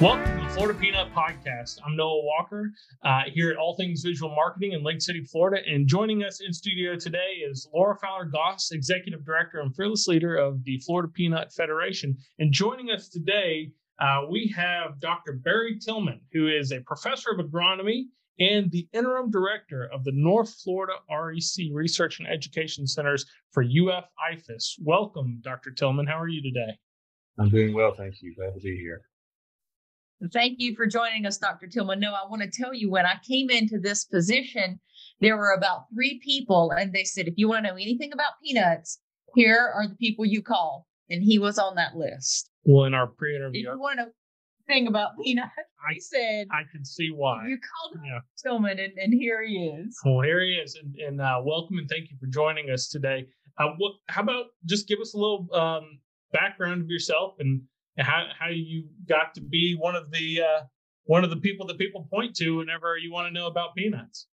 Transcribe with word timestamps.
Welcome 0.00 0.38
to 0.38 0.44
the 0.44 0.50
Florida 0.50 0.78
Peanut 0.78 1.12
Podcast. 1.12 1.80
I'm 1.84 1.96
Noah 1.96 2.22
Walker 2.22 2.70
uh, 3.04 3.22
here 3.34 3.50
at 3.50 3.56
All 3.56 3.74
Things 3.74 4.02
Visual 4.04 4.32
Marketing 4.32 4.70
in 4.70 4.84
Lake 4.84 5.02
City, 5.02 5.24
Florida. 5.24 5.60
And 5.68 5.88
joining 5.88 6.22
us 6.22 6.40
in 6.40 6.52
studio 6.52 6.94
today 6.94 7.42
is 7.44 7.68
Laura 7.74 7.96
Fowler 7.96 8.26
Goss, 8.26 8.70
Executive 8.70 9.24
Director 9.24 9.58
and 9.58 9.74
Fearless 9.74 10.06
Leader 10.06 10.36
of 10.36 10.62
the 10.62 10.78
Florida 10.86 11.08
Peanut 11.12 11.52
Federation. 11.52 12.16
And 12.38 12.52
joining 12.52 12.92
us 12.92 13.08
today, 13.08 13.72
uh, 14.00 14.20
we 14.30 14.54
have 14.54 15.00
Dr. 15.00 15.32
Barry 15.32 15.80
Tillman, 15.80 16.20
who 16.32 16.46
is 16.46 16.70
a 16.70 16.80
professor 16.82 17.30
of 17.32 17.44
agronomy 17.44 18.04
and 18.38 18.70
the 18.70 18.86
interim 18.92 19.32
director 19.32 19.90
of 19.92 20.04
the 20.04 20.12
North 20.14 20.54
Florida 20.62 20.92
REC 21.10 21.66
Research 21.72 22.20
and 22.20 22.28
Education 22.28 22.86
Centers 22.86 23.26
for 23.50 23.64
UF 23.64 24.04
IFAS. 24.32 24.74
Welcome, 24.80 25.40
Dr. 25.42 25.72
Tillman. 25.72 26.06
How 26.06 26.20
are 26.20 26.28
you 26.28 26.40
today? 26.40 26.78
I'm 27.40 27.48
doing 27.48 27.74
well, 27.74 27.94
thank 27.96 28.22
you. 28.22 28.32
Glad 28.36 28.54
to 28.54 28.60
be 28.60 28.76
here. 28.76 29.02
Thank 30.32 30.56
you 30.58 30.74
for 30.74 30.86
joining 30.86 31.26
us, 31.26 31.38
Dr. 31.38 31.66
Tillman. 31.68 32.00
No, 32.00 32.12
I 32.12 32.28
want 32.28 32.42
to 32.42 32.50
tell 32.50 32.74
you 32.74 32.90
when 32.90 33.06
I 33.06 33.14
came 33.26 33.50
into 33.50 33.78
this 33.78 34.04
position, 34.04 34.80
there 35.20 35.36
were 35.36 35.52
about 35.52 35.84
three 35.94 36.20
people, 36.24 36.72
and 36.76 36.92
they 36.92 37.04
said, 37.04 37.28
if 37.28 37.34
you 37.36 37.48
want 37.48 37.64
to 37.66 37.70
know 37.70 37.76
anything 37.76 38.12
about 38.12 38.32
peanuts, 38.42 38.98
here 39.36 39.72
are 39.74 39.86
the 39.88 39.94
people 39.96 40.24
you 40.24 40.42
call. 40.42 40.86
And 41.10 41.22
he 41.22 41.38
was 41.38 41.58
on 41.58 41.76
that 41.76 41.96
list. 41.96 42.50
Well, 42.64 42.84
in 42.84 42.94
our 42.94 43.06
pre 43.06 43.34
interview, 43.36 43.60
If 43.68 43.74
you 43.74 43.80
want 43.80 43.98
to 43.98 44.04
know 44.06 44.10
anything 44.68 44.88
about 44.88 45.10
peanuts, 45.24 45.52
I- 45.88 45.94
he 45.94 46.00
said, 46.00 46.48
I 46.52 46.62
can 46.70 46.84
see 46.84 47.10
why. 47.14 47.46
you 47.48 47.56
called 47.58 48.04
Yeah. 48.04 48.18
Tillman, 48.42 48.78
and, 48.78 48.92
and 48.98 49.14
here 49.14 49.42
he 49.46 49.54
is. 49.86 49.96
Well, 50.04 50.20
here 50.20 50.40
he 50.42 50.52
is, 50.54 50.74
and, 50.82 50.94
and 50.96 51.20
uh, 51.20 51.40
welcome 51.44 51.78
and 51.78 51.88
thank 51.88 52.10
you 52.10 52.16
for 52.20 52.26
joining 52.26 52.70
us 52.70 52.88
today. 52.88 53.26
Uh, 53.58 53.68
what? 53.78 53.92
How 54.08 54.22
about 54.22 54.46
just 54.66 54.86
give 54.88 54.98
us 55.00 55.14
a 55.14 55.16
little 55.16 55.48
um, 55.54 55.98
background 56.32 56.82
of 56.82 56.88
yourself 56.88 57.34
and 57.38 57.62
how 57.98 58.26
how 58.38 58.48
you 58.48 58.84
got 59.08 59.34
to 59.34 59.40
be 59.40 59.74
one 59.74 59.96
of 59.96 60.10
the 60.10 60.40
uh, 60.42 60.64
one 61.04 61.24
of 61.24 61.30
the 61.30 61.36
people 61.36 61.66
that 61.66 61.78
people 61.78 62.06
point 62.12 62.36
to 62.36 62.58
whenever 62.58 62.96
you 62.96 63.12
want 63.12 63.26
to 63.26 63.32
know 63.32 63.46
about 63.46 63.74
peanuts. 63.74 64.26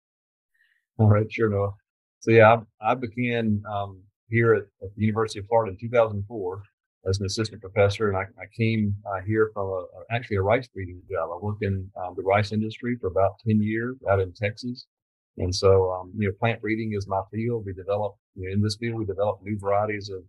All 0.98 1.08
right, 1.08 1.30
sure, 1.30 1.48
Noah. 1.48 1.74
So 2.20 2.30
yeah, 2.30 2.56
I, 2.80 2.92
I 2.92 2.94
began 2.94 3.62
um, 3.70 4.02
here 4.28 4.54
at, 4.54 4.62
at 4.82 4.94
the 4.96 5.04
University 5.04 5.40
of 5.40 5.46
Florida 5.46 5.72
in 5.72 5.78
2004 5.78 6.62
as 7.08 7.20
an 7.20 7.26
assistant 7.26 7.60
professor, 7.60 8.08
and 8.08 8.16
I, 8.16 8.22
I 8.40 8.46
came 8.56 8.94
uh, 9.06 9.20
here 9.26 9.50
from 9.54 9.68
a, 9.68 9.84
actually 10.10 10.36
a 10.36 10.42
rice 10.42 10.66
breeding 10.68 11.00
job. 11.10 11.30
I 11.32 11.38
worked 11.40 11.62
in 11.62 11.88
um, 11.96 12.14
the 12.16 12.22
rice 12.22 12.52
industry 12.52 12.96
for 13.00 13.06
about 13.08 13.38
10 13.46 13.62
years 13.62 13.96
out 14.10 14.20
in 14.20 14.32
Texas, 14.32 14.86
and 15.38 15.54
so 15.54 15.92
um, 15.92 16.12
you 16.16 16.28
know, 16.28 16.34
plant 16.38 16.60
breeding 16.60 16.94
is 16.94 17.06
my 17.06 17.22
field. 17.32 17.64
We 17.64 17.72
develop 17.72 18.16
you 18.34 18.48
know, 18.48 18.52
in 18.52 18.62
this 18.62 18.76
field, 18.76 18.98
we 18.98 19.04
develop 19.04 19.40
new 19.42 19.58
varieties 19.58 20.10
of 20.10 20.22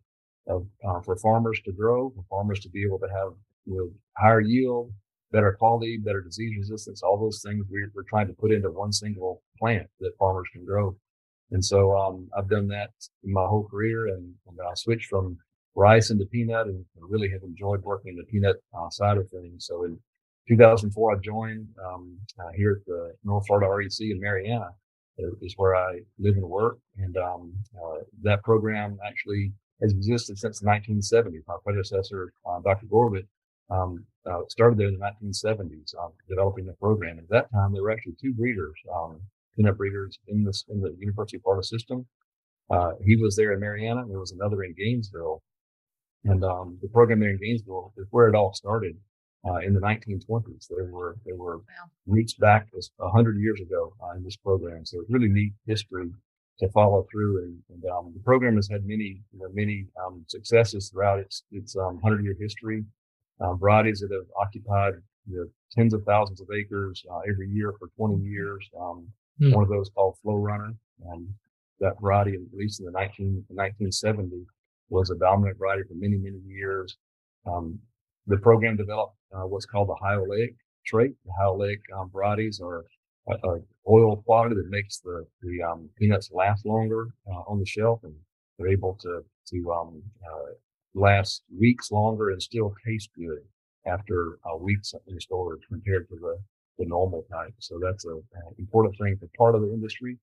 of 0.48 0.66
uh, 0.88 1.02
for 1.02 1.16
farmers 1.18 1.60
to 1.66 1.72
grow, 1.72 2.10
for 2.12 2.24
farmers 2.30 2.60
to 2.62 2.70
be 2.70 2.84
able 2.84 3.00
to 3.00 3.08
have 3.08 3.34
you 3.66 3.78
know 3.78 3.90
higher 4.18 4.42
yield, 4.42 4.92
better 5.32 5.56
quality, 5.58 5.98
better 5.98 6.22
disease 6.22 6.56
resistance, 6.58 7.02
all 7.04 7.20
those 7.20 7.42
things 7.46 7.66
we're, 7.70 7.92
we're 7.94 8.04
trying 8.04 8.28
to 8.28 8.34
put 8.34 8.52
into 8.52 8.72
one 8.72 8.92
single 8.92 9.42
plant 9.60 9.88
that 10.00 10.18
farmers 10.18 10.48
can 10.54 10.66
grow. 10.66 10.96
And 11.52 11.64
so 11.64 11.98
um, 11.98 12.30
I've 12.38 12.50
done 12.50 12.68
that 12.70 12.90
my 13.24 13.46
whole 13.46 13.68
career, 13.70 14.08
and, 14.08 14.34
and 14.48 14.58
I 14.62 14.74
switched 14.76 15.08
from 15.10 15.38
rice 15.76 16.10
into 16.10 16.26
peanut, 16.26 16.68
and 16.68 16.84
really 17.00 17.30
have 17.30 17.44
enjoyed 17.44 17.84
working 17.84 18.14
in 18.14 18.18
the 18.18 18.24
peanut 18.24 18.58
uh, 18.78 18.90
side 18.90 19.18
of 19.18 19.30
things. 19.30 19.66
So 19.66 19.86
in 19.86 19.98
2004, 20.50 21.16
I 21.16 21.20
joined 21.20 21.68
um, 21.86 22.18
uh, 22.40 22.50
here 22.56 22.80
at 22.80 22.86
the 22.86 23.14
North 23.24 23.46
Florida 23.48 23.70
REC 23.70 24.00
in 24.00 24.20
Marianna, 24.20 24.70
uh, 25.20 25.28
is 25.42 25.54
where 25.58 25.76
I 25.76 26.00
live 26.20 26.36
and 26.36 26.50
work, 26.50 26.80
and 26.98 27.16
um, 27.18 27.54
uh, 27.76 28.00
that 28.24 28.44
program 28.44 28.98
actually 29.06 29.54
has 29.82 29.92
existed 29.94 30.38
since 30.38 30.60
the 30.60 30.68
1970s. 30.68 31.42
My 31.48 31.56
predecessor, 31.64 32.34
uh, 32.50 32.60
Dr. 32.62 32.88
Gorbet, 32.88 33.28
um, 33.70 34.06
uh, 34.30 34.42
started 34.50 34.78
there 34.80 34.88
in 34.88 34.98
the 34.98 35.06
1970s, 35.06 35.94
um, 36.02 36.12
developing 36.30 36.66
the 36.66 36.74
program. 36.74 37.20
At 37.20 37.30
that 37.30 37.52
time, 37.52 37.74
there 37.74 37.84
were 37.84 37.92
actually 37.92 38.16
two 38.22 38.34
breeders, 38.34 38.76
um, 38.94 39.20
peanut 39.56 39.78
breeders 39.78 40.18
in 40.28 40.44
this 40.44 40.64
in 40.70 40.82
the 40.82 40.96
University 41.00 41.38
of 41.38 41.44
Florida 41.44 41.64
system. 41.66 42.06
Uh, 42.70 42.92
he 43.04 43.16
was 43.16 43.36
there 43.36 43.54
in 43.54 43.60
Marianna. 43.60 44.02
and 44.02 44.10
There 44.12 44.20
was 44.20 44.32
another 44.32 44.64
in 44.64 44.74
Gainesville, 44.78 45.42
and 46.26 46.44
um, 46.44 46.78
the 46.82 46.90
program 46.90 47.20
there 47.20 47.30
in 47.30 47.40
Gainesville 47.40 47.94
is 47.98 48.08
where 48.12 48.28
it 48.28 48.36
all 48.36 48.54
started 48.54 48.96
uh, 49.48 49.58
in 49.58 49.74
the 49.74 49.80
1920s. 49.80 50.68
There 50.70 50.86
were 50.86 51.16
there 51.26 51.36
were 51.36 51.58
Wow. 51.58 51.64
roots 52.08 52.34
back 52.34 52.68
as 52.78 52.90
100 52.98 53.38
years 53.40 53.62
ago 53.62 53.94
uh, 54.04 54.16
in 54.18 54.24
this 54.24 54.36
program. 54.38 54.86
So 54.86 55.00
it's 55.02 55.10
really 55.10 55.30
neat 55.30 55.54
history 55.66 56.10
to 56.60 56.70
follow 56.70 57.06
through. 57.12 57.44
And, 57.44 57.60
and 57.70 57.92
um, 57.92 58.12
the 58.14 58.24
program 58.24 58.56
has 58.56 58.68
had 58.70 58.86
many, 58.86 59.22
you 59.32 59.40
know, 59.40 59.50
many 59.54 59.88
um, 60.04 60.26
successes 60.28 60.90
throughout 60.90 61.20
its 61.20 61.44
its 61.52 61.76
um, 61.76 62.00
hundred 62.04 62.24
year 62.24 62.36
history. 62.40 62.84
Uh, 63.40 63.54
varieties 63.54 64.00
that 64.00 64.12
have 64.12 64.26
occupied 64.42 64.94
you 65.30 65.38
know, 65.38 65.46
tens 65.72 65.94
of 65.94 66.04
thousands 66.06 66.42
of 66.42 66.48
acres 66.52 67.04
uh, 67.12 67.20
every 67.30 67.48
year 67.50 67.72
for 67.78 67.88
20 67.96 68.24
years. 68.24 68.68
Um, 68.80 69.08
Hmm. 69.40 69.52
One 69.52 69.64
of 69.64 69.70
those 69.70 69.90
called 69.90 70.18
Florunner. 70.26 70.76
That 71.80 71.94
variety, 72.02 72.34
at 72.34 72.58
least 72.58 72.80
in 72.80 72.88
the 72.88 72.92
19, 72.92 73.46
1970, 73.50 74.48
was 74.90 75.12
a 75.12 75.16
dominant 75.16 75.60
variety 75.60 75.84
for 75.88 75.94
many, 75.94 76.18
many 76.18 76.40
years. 76.48 76.98
Um, 77.46 77.78
the 78.26 78.38
program 78.38 78.76
developed 78.78 79.16
uh, 79.32 79.46
what's 79.46 79.68
called 79.68 79.90
the 79.90 79.96
high 79.96 80.16
oleic 80.16 80.56
trait. 80.88 81.12
The 81.24 81.32
high 81.40 81.46
oleic 81.46 81.78
um, 81.96 82.10
varieties 82.12 82.60
are 82.64 82.86
a, 83.30 83.60
oil 83.90 84.18
quality 84.18 84.56
that 84.56 84.70
makes 84.70 85.00
the 85.00 85.26
the 85.42 85.62
um, 85.62 85.90
peanuts 85.98 86.30
last 86.32 86.66
longer 86.66 87.08
uh, 87.30 87.42
on 87.48 87.60
the 87.60 87.66
shelf, 87.66 88.00
and 88.04 88.14
they're 88.58 88.70
able 88.70 88.98
to 89.02 89.22
to 89.48 89.72
um, 89.72 90.02
uh, 90.26 90.52
last 90.94 91.44
weeks 91.58 91.92
longer 91.92 92.32
and 92.32 92.42
still 92.42 92.74
taste 92.86 93.10
good 93.16 93.40
after 93.86 94.40
uh, 94.46 94.58
weeks 94.58 94.94
in 95.08 95.20
storage 95.20 95.62
compared 95.70 96.08
to 96.10 96.16
the 96.16 96.38
the 96.78 96.86
normal 96.86 97.26
type. 97.32 97.54
So 97.60 97.80
that's 97.82 98.06
a, 98.06 98.14
an 98.16 98.54
important 98.60 98.96
thing 98.98 99.18
for 99.20 99.28
part 99.38 99.56
of 99.56 99.62
the 99.62 99.74
industry 99.74 100.18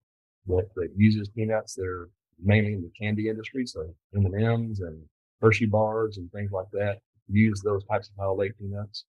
that, 0.47 0.69
that 0.77 0.91
uses 0.97 1.29
peanuts. 1.29 1.75
They're 1.75 2.09
mainly 2.43 2.75
in 2.75 2.83
the 2.83 2.93
candy 3.01 3.29
industry, 3.29 3.67
so 3.67 3.95
M 4.15 4.27
and 4.27 4.43
M's 4.43 4.81
and 4.81 5.03
Hershey 5.41 5.67
bars 5.67 6.17
and 6.19 6.31
things 6.33 6.53
like 6.53 6.71
that 6.73 6.99
use 7.29 7.61
those 7.63 7.85
types 7.85 8.09
of 8.09 8.15
high 8.19 8.25
oleic 8.25 8.53
peanuts. 8.59 9.05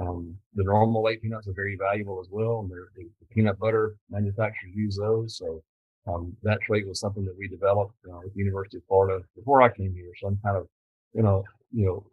Um, 0.00 0.36
the 0.54 0.64
normal 0.64 1.02
oleic 1.02 1.22
peanuts 1.22 1.46
are 1.46 1.52
very 1.52 1.76
valuable 1.76 2.20
as 2.20 2.28
well, 2.30 2.60
and 2.60 2.70
the 2.70 2.86
the 2.96 3.26
peanut 3.34 3.58
butter 3.58 3.96
manufacturers 4.10 4.72
use 4.74 4.96
those. 4.96 5.36
So 5.38 5.62
um, 6.06 6.36
that 6.42 6.60
trait 6.62 6.86
was 6.86 7.00
something 7.00 7.24
that 7.24 7.36
we 7.38 7.48
developed 7.48 7.94
uh, 8.12 8.20
the 8.22 8.32
University 8.34 8.78
of 8.78 8.84
Florida 8.88 9.24
before 9.36 9.62
I 9.62 9.70
came 9.70 9.94
here. 9.94 10.10
So 10.20 10.28
I'm 10.28 10.38
kind 10.44 10.56
of, 10.56 10.66
you 11.14 11.22
know, 11.22 11.44
you 11.72 11.86
know, 11.86 12.06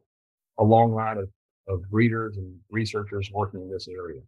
a 0.59 0.64
long 0.64 0.94
line 0.94 1.18
of, 1.18 1.30
of 1.68 1.90
breeders 1.90 2.38
and 2.38 2.56
researchers 2.69 3.30
working 3.34 3.62
in 3.62 3.72
this 3.72 3.88
area. 3.88 4.22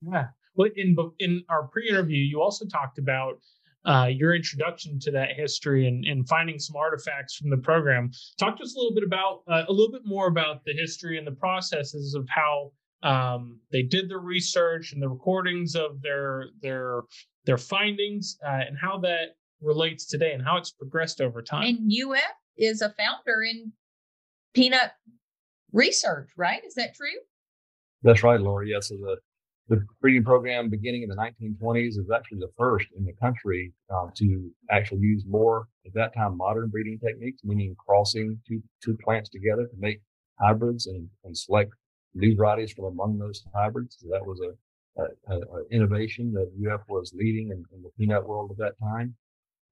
Yeah. 0.00 0.28
Well, 0.54 0.70
in 0.74 0.96
in 1.18 1.44
our 1.48 1.64
pre-interview, 1.64 2.16
you 2.16 2.40
also 2.40 2.64
talked 2.64 2.98
about 2.98 3.40
uh, 3.86 4.06
your 4.06 4.34
introduction 4.34 4.98
to 5.00 5.10
that 5.12 5.30
history 5.36 5.86
and, 5.86 6.04
and 6.04 6.28
finding 6.28 6.58
some 6.58 6.76
artifacts 6.76 7.36
from 7.36 7.50
the 7.50 7.56
program. 7.56 8.10
Talk 8.38 8.56
to 8.56 8.62
us 8.64 8.74
a 8.74 8.78
little 8.78 8.94
bit 8.94 9.04
about 9.04 9.42
uh, 9.48 9.64
a 9.68 9.72
little 9.72 9.92
bit 9.92 10.02
more 10.04 10.26
about 10.26 10.64
the 10.64 10.72
history 10.72 11.18
and 11.18 11.26
the 11.26 11.32
processes 11.32 12.14
of 12.14 12.26
how 12.28 12.72
um, 13.02 13.60
they 13.70 13.82
did 13.82 14.08
the 14.08 14.18
research 14.18 14.92
and 14.92 15.00
the 15.00 15.08
recordings 15.08 15.76
of 15.76 16.02
their 16.02 16.46
their 16.62 17.02
their 17.44 17.58
findings 17.58 18.36
uh, 18.44 18.60
and 18.66 18.76
how 18.76 18.98
that 18.98 19.36
relates 19.60 20.06
today 20.06 20.32
and 20.32 20.42
how 20.42 20.56
it's 20.56 20.72
progressed 20.72 21.20
over 21.20 21.40
time. 21.40 21.64
And 21.64 21.92
UF 21.92 22.20
is 22.56 22.82
a 22.82 22.90
founder 22.90 23.42
in 23.42 23.72
peanut 24.54 24.92
research, 25.72 26.28
right? 26.36 26.62
Is 26.66 26.74
that 26.74 26.94
true? 26.94 27.08
That's 28.02 28.22
right, 28.22 28.40
Laura. 28.40 28.66
Yes, 28.66 28.88
so 28.88 28.96
the 28.96 29.16
the 29.68 29.84
breeding 30.00 30.22
program 30.22 30.68
beginning 30.70 31.02
in 31.02 31.08
the 31.08 31.16
1920s 31.16 31.98
is 31.98 32.10
actually 32.14 32.38
the 32.38 32.52
first 32.56 32.86
in 32.96 33.04
the 33.04 33.12
country 33.14 33.72
um, 33.90 34.12
to 34.16 34.50
actually 34.70 35.00
use 35.00 35.24
more 35.26 35.66
at 35.84 35.92
that 35.94 36.14
time 36.14 36.36
modern 36.36 36.68
breeding 36.68 36.98
techniques, 36.98 37.42
meaning 37.44 37.74
crossing 37.76 38.40
two 38.46 38.62
two 38.82 38.96
plants 39.02 39.28
together 39.28 39.66
to 39.66 39.76
make 39.78 40.00
hybrids 40.40 40.86
and, 40.86 41.08
and 41.24 41.36
select 41.36 41.72
new 42.14 42.36
varieties 42.36 42.72
from 42.72 42.86
among 42.86 43.18
those 43.18 43.44
hybrids. 43.54 43.96
So 44.00 44.08
that 44.10 44.24
was 44.24 44.40
a, 44.40 45.02
a, 45.02 45.36
a 45.36 45.68
innovation 45.70 46.32
that 46.32 46.50
UF 46.70 46.82
was 46.88 47.12
leading 47.14 47.48
in, 47.48 47.64
in 47.74 47.82
the 47.82 47.90
peanut 47.98 48.26
world 48.26 48.52
at 48.52 48.58
that 48.58 48.78
time. 48.78 49.16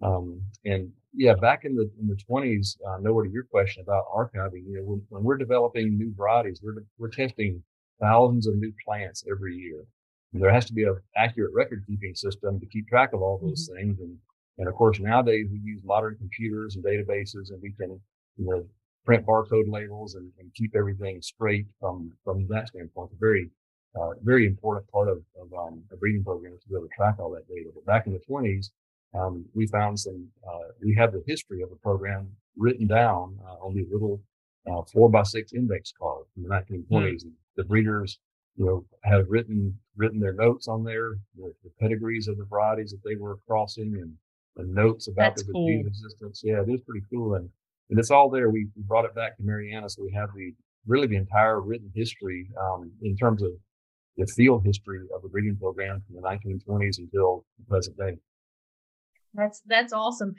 Um, 0.03 0.43
and 0.65 0.91
yeah, 1.15 1.35
back 1.35 1.65
in 1.65 1.77
the 1.77 1.89
in 2.01 2.09
the 2.09 2.19
20s, 2.29 2.77
uh, 2.87 2.99
Noah, 3.01 3.25
to 3.25 3.31
your 3.31 3.45
question 3.45 3.83
about 3.83 4.07
archiving, 4.13 4.67
you 4.67 4.77
know, 4.77 4.83
when, 4.83 5.03
when 5.09 5.23
we're 5.23 5.39
developing 5.39 5.97
new 5.97 6.13
varieties, 6.17 6.61
we're 6.63 6.83
we're 6.99 7.11
testing 7.11 7.63
thousands 8.05 8.47
of 8.47 8.55
new 8.57 8.73
plants 8.85 9.19
every 9.33 9.55
year. 9.67 9.81
There 10.43 10.57
has 10.57 10.67
to 10.71 10.75
be 10.79 10.85
an 10.91 10.97
accurate 11.25 11.55
record 11.61 11.81
keeping 11.89 12.15
system 12.27 12.53
to 12.61 12.67
keep 12.73 12.85
track 12.89 13.11
of 13.15 13.21
all 13.25 13.39
those 13.39 13.71
things. 13.73 13.95
And, 14.05 14.15
and 14.59 14.67
of 14.71 14.75
course, 14.81 14.99
nowadays 15.11 15.47
we 15.53 15.61
use 15.73 15.83
modern 15.93 16.15
computers 16.23 16.71
and 16.75 16.85
databases 16.85 17.47
and 17.51 17.61
we 17.63 17.73
can, 17.81 17.91
you 18.39 18.47
know, 18.49 18.61
print 19.07 19.25
barcode 19.31 19.71
labels 19.79 20.11
and, 20.19 20.29
and 20.39 20.47
keep 20.59 20.73
everything 20.81 21.17
straight 21.23 21.67
from, 21.81 21.97
from 22.25 22.37
that 22.53 22.65
standpoint. 22.69 23.11
It's 23.11 23.21
a 23.21 23.27
very, 23.29 23.45
uh, 23.99 24.13
very 24.23 24.45
important 24.53 24.87
part 24.95 25.09
of, 25.15 25.19
of, 25.41 25.49
um, 25.63 25.75
a 25.93 25.97
breeding 26.01 26.25
program 26.25 26.55
is 26.57 26.63
to 26.65 26.69
be 26.69 26.75
able 26.79 26.89
to 26.89 26.97
track 26.97 27.17
all 27.21 27.31
that 27.37 27.47
data. 27.55 27.71
But 27.75 27.87
back 27.93 28.07
in 28.09 28.13
the 28.13 28.23
twenties, 28.31 28.67
um, 29.19 29.35
we 29.55 29.65
found 29.79 29.95
some, 30.05 30.21
uh, 30.51 30.67
we 30.83 30.91
have 31.01 31.13
the 31.13 31.23
history 31.33 31.61
of 31.63 31.71
the 31.71 31.81
program 31.89 32.23
written 32.65 32.87
down, 33.01 33.39
uh, 33.47 33.57
on 33.65 33.71
these 33.77 33.91
little 33.97 34.17
uh, 34.71 34.83
four 34.93 35.11
by 35.11 35.23
six 35.23 35.53
index 35.53 35.93
cards 35.99 36.29
from 36.35 36.45
the 36.45 36.49
1920s. 36.49 37.25
Mm. 37.25 37.33
The 37.57 37.65
breeders, 37.65 38.19
you 38.57 38.67
know, 38.67 38.85
have 39.05 39.27
written 39.29 39.79
written 39.97 40.19
their 40.19 40.33
notes 40.33 40.67
on 40.67 40.83
there, 40.83 41.15
the, 41.37 41.53
the, 41.63 41.71
pedigrees 41.81 42.27
of 42.27 42.37
the 42.37 42.45
varieties 42.45 42.91
that 42.91 43.09
they 43.09 43.15
were 43.15 43.39
crossing, 43.47 43.95
and, 43.95 44.13
and 44.57 44.75
notes 44.75 45.07
about 45.07 45.37
That's 45.37 45.45
the 45.45 45.53
cool. 45.53 45.67
disease 45.67 45.87
resistance. 45.87 46.43
Yeah, 46.45 46.63
it 46.63 46.69
is 46.69 46.81
pretty 46.81 47.05
cool, 47.13 47.35
and 47.35 47.49
and 47.91 47.99
it's 47.99 48.11
all 48.11 48.31
there. 48.31 48.51
We, 48.51 48.67
we 48.77 48.83
brought 48.83 49.05
it 49.05 49.15
back 49.15 49.37
to 49.37 49.43
Marianna, 49.43 49.89
so 49.89 50.03
we 50.03 50.13
have 50.13 50.31
the 50.35 50.53
really 50.87 51.07
the 51.07 51.17
entire 51.17 51.61
written 51.61 51.91
history 51.95 52.51
um, 52.61 52.91
in 53.03 53.17
terms 53.17 53.43
of 53.43 53.51
the 54.17 54.27
field 54.27 54.65
history 54.65 55.01
of 55.15 55.23
the 55.23 55.29
breeding 55.29 55.57
program 55.57 56.03
from 56.07 56.17
the 56.17 56.23
1920s 56.23 56.99
until 56.99 57.45
the 57.59 57.65
present 57.69 57.97
day. 57.97 58.17
That's 59.35 59.61
that's 59.67 59.93
awesome. 59.93 60.35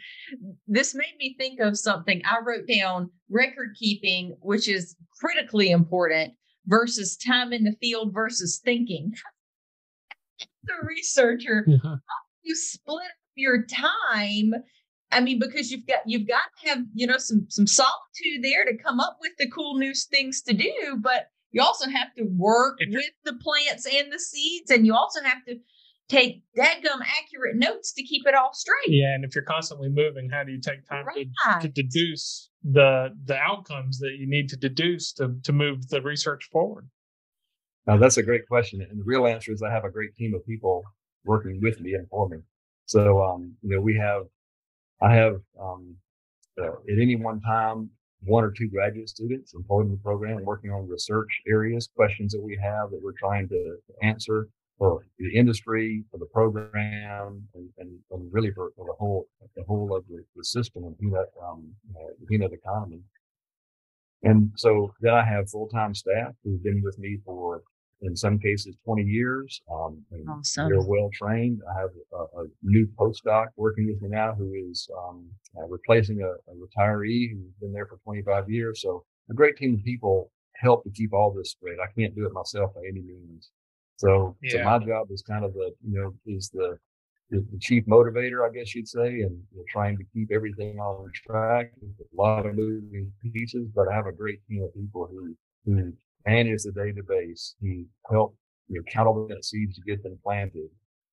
This 0.68 0.96
made 0.96 1.16
me 1.20 1.36
think 1.38 1.60
of 1.60 1.78
something 1.78 2.22
I 2.26 2.38
wrote 2.46 2.68
down 2.68 3.12
record 3.30 3.76
keeping, 3.78 4.36
which 4.42 4.68
is 4.70 4.96
critically 5.20 5.72
important 5.72 6.34
versus 6.66 7.18
time 7.18 7.54
in 7.54 7.64
the 7.64 7.76
field 7.82 8.14
versus 8.14 8.62
thinking. 8.64 9.14
the 10.64 10.74
researcher, 10.84 11.66
yeah. 11.68 11.96
you 12.44 12.56
split 12.56 13.06
up 13.06 13.12
your 13.36 13.66
time. 13.66 14.54
I 15.12 15.22
mean, 15.22 15.40
because 15.40 15.72
you've 15.72 15.88
got 15.88 16.00
you've 16.06 16.28
got 16.28 16.44
to 16.64 16.70
have, 16.70 16.80
you 16.94 17.08
know, 17.08 17.18
some 17.18 17.46
some 17.50 17.68
solitude 17.68 18.44
there 18.44 18.66
to 18.66 18.78
come 18.78 19.00
up 19.00 19.18
with 19.22 19.34
the 19.38 19.50
cool 19.50 19.76
new 19.76 19.94
things 19.94 20.42
to 20.44 20.54
do, 20.54 20.98
but 21.00 21.28
you 21.52 21.62
also 21.62 21.90
have 21.90 22.14
to 22.18 22.24
work 22.24 22.78
with 22.80 23.12
the 23.24 23.34
plants 23.34 23.86
and 23.86 24.12
the 24.12 24.20
seeds, 24.20 24.72
and 24.72 24.86
you 24.86 24.94
also 24.94 25.22
have 25.24 25.46
to 25.48 25.56
take 26.10 26.44
dadgum 26.58 27.02
accurate 27.02 27.56
notes 27.56 27.92
to 27.94 28.04
keep 28.04 28.28
it 28.28 28.36
all 28.36 28.54
straight. 28.54 28.90
Yeah, 28.90 29.14
and 29.16 29.26
if 29.26 29.34
you're 29.34 29.44
constantly 29.44 29.90
moving, 29.90 30.30
how 30.30 30.44
do 30.44 30.52
you 30.52 30.60
take 30.60 30.88
time 30.88 31.06
right. 31.06 31.28
to, 31.62 31.68
to 31.68 31.68
deduce 31.68 32.50
the 32.64 33.16
the 33.26 33.38
outcomes 33.38 34.00
that 34.00 34.16
you 34.18 34.28
need 34.28 34.50
to 34.50 34.58
deduce 34.58 35.12
to 35.14 35.36
to 35.44 35.54
move 35.54 35.88
the 35.90 36.02
research 36.02 36.50
forward? 36.52 36.88
Now 37.88 37.98
that's 37.98 38.18
a 38.18 38.24
great 38.24 38.48
question, 38.48 38.82
and 38.82 39.00
the 39.00 39.04
real 39.04 39.28
answer 39.28 39.52
is 39.52 39.62
I 39.62 39.72
have 39.72 39.86
a 39.86 39.92
great 39.92 40.16
team 40.16 40.34
of 40.34 40.46
people 40.46 40.84
working 41.24 41.60
with 41.62 41.80
me 41.80 41.94
and 41.94 42.08
for 42.10 42.30
me. 42.30 42.38
So 42.86 43.24
um, 43.24 43.54
you 43.62 43.76
know, 43.76 43.82
we 43.82 43.96
have 43.98 44.24
I 45.02 45.14
have 45.16 45.42
um, 45.60 45.96
uh, 46.60 46.68
at 46.68 47.00
any 47.00 47.16
one 47.16 47.42
time 47.42 47.90
one 48.22 48.44
or 48.44 48.52
two 48.52 48.68
graduate 48.68 49.10
students 49.10 49.54
employed 49.54 49.86
in 49.86 49.92
the 49.92 49.98
program 49.98 50.44
working 50.44 50.72
on 50.72 50.88
research 50.88 51.42
areas, 51.48 51.90
questions 51.96 52.34
that 52.34 52.42
we 52.42 52.58
have 52.62 52.90
that 52.90 53.00
we're 53.02 53.12
trying 53.20 53.48
to 53.50 53.78
answer 54.02 54.48
for 54.78 55.04
the 55.20 55.34
industry, 55.34 56.04
for 56.12 56.18
the 56.18 56.26
program, 56.26 57.48
and, 57.54 57.70
and, 57.78 57.98
and 58.12 58.34
really 58.34 58.52
for, 58.52 58.72
for, 58.76 58.86
the 58.86 58.94
whole 58.98 59.26
the 59.56 59.64
whole 59.64 59.96
of 59.96 60.06
the, 60.08 60.24
the 60.36 60.44
system 60.44 60.84
and 60.84 60.98
peanut 60.98 61.32
um, 61.48 61.66
uh, 61.96 62.12
the 62.20 62.26
peanut 62.26 62.52
economy. 62.52 63.02
And 64.24 64.52
so 64.56 64.94
then 65.02 65.14
I 65.14 65.24
have 65.24 65.50
full 65.50 65.68
time 65.68 65.94
staff 65.94 66.34
who've 66.44 66.64
been 66.64 66.82
with 66.84 66.98
me 66.98 67.20
for 67.24 67.62
in 68.02 68.16
some 68.16 68.38
cases 68.40 68.76
20 68.84 69.04
years. 69.04 69.62
Um, 69.72 70.04
awesome. 70.30 70.70
They're 70.70 70.82
well 70.82 71.10
trained. 71.14 71.62
I 71.70 71.80
have 71.80 71.90
a, 72.14 72.42
a, 72.42 72.46
new 72.62 72.88
postdoc 73.00 73.48
working 73.56 73.88
with 73.88 74.02
me 74.02 74.10
now 74.10 74.34
who 74.34 74.54
is 74.54 74.88
um, 74.98 75.26
uh, 75.58 75.66
replacing 75.68 76.22
a, 76.22 76.28
a 76.28 76.56
retiree 76.56 77.32
who's 77.32 77.54
been 77.62 77.72
there 77.72 77.86
for 77.86 77.98
25 78.04 78.50
years. 78.50 78.82
So 78.82 79.06
a 79.30 79.34
great 79.34 79.56
team 79.56 79.76
of 79.76 79.84
people 79.84 80.32
help 80.56 80.84
to 80.84 80.90
keep 80.90 81.14
all 81.14 81.34
this 81.34 81.52
straight. 81.52 81.78
I 81.82 81.92
can't 81.98 82.16
do 82.16 82.26
it 82.26 82.34
myself 82.34 82.74
by 82.74 82.82
any 82.82 83.02
means. 83.02 83.50
So, 83.98 84.36
yeah. 84.42 84.52
so 84.52 84.64
my 84.64 84.80
job 84.80 85.08
is 85.12 85.22
kind 85.22 85.46
of 85.46 85.54
the, 85.54 85.72
you 85.88 86.00
know, 86.02 86.14
is 86.26 86.50
the, 86.50 86.78
the, 87.30 87.46
the 87.52 87.60
chief 87.60 87.86
motivator, 87.86 88.48
I 88.48 88.54
guess 88.54 88.76
you'd 88.76 88.88
say, 88.88 89.22
and 89.22 89.42
trying 89.70 89.98
to 89.98 90.04
keep 90.14 90.32
everything 90.32 90.80
on 90.80 91.12
track. 91.14 91.72
A 91.82 92.22
lot 92.22 92.46
of 92.46 92.56
moving 92.56 93.12
pieces, 93.34 93.70
but 93.74 93.88
I 93.88 93.96
have 93.96 94.06
a 94.06 94.12
great 94.12 94.40
team 94.48 94.64
of 94.64 94.74
people 94.74 95.08
who, 95.10 95.36
who 95.66 95.94
manage 96.26 96.64
the 96.64 96.72
database, 96.72 97.56
who 97.62 97.86
help, 98.12 98.36
you 98.68 98.80
know, 98.80 98.84
count 98.92 99.08
all 99.08 99.28
the 99.28 99.42
seeds 99.42 99.76
to 99.76 99.82
get 99.82 100.04
them 100.04 100.18
planted 100.24 100.70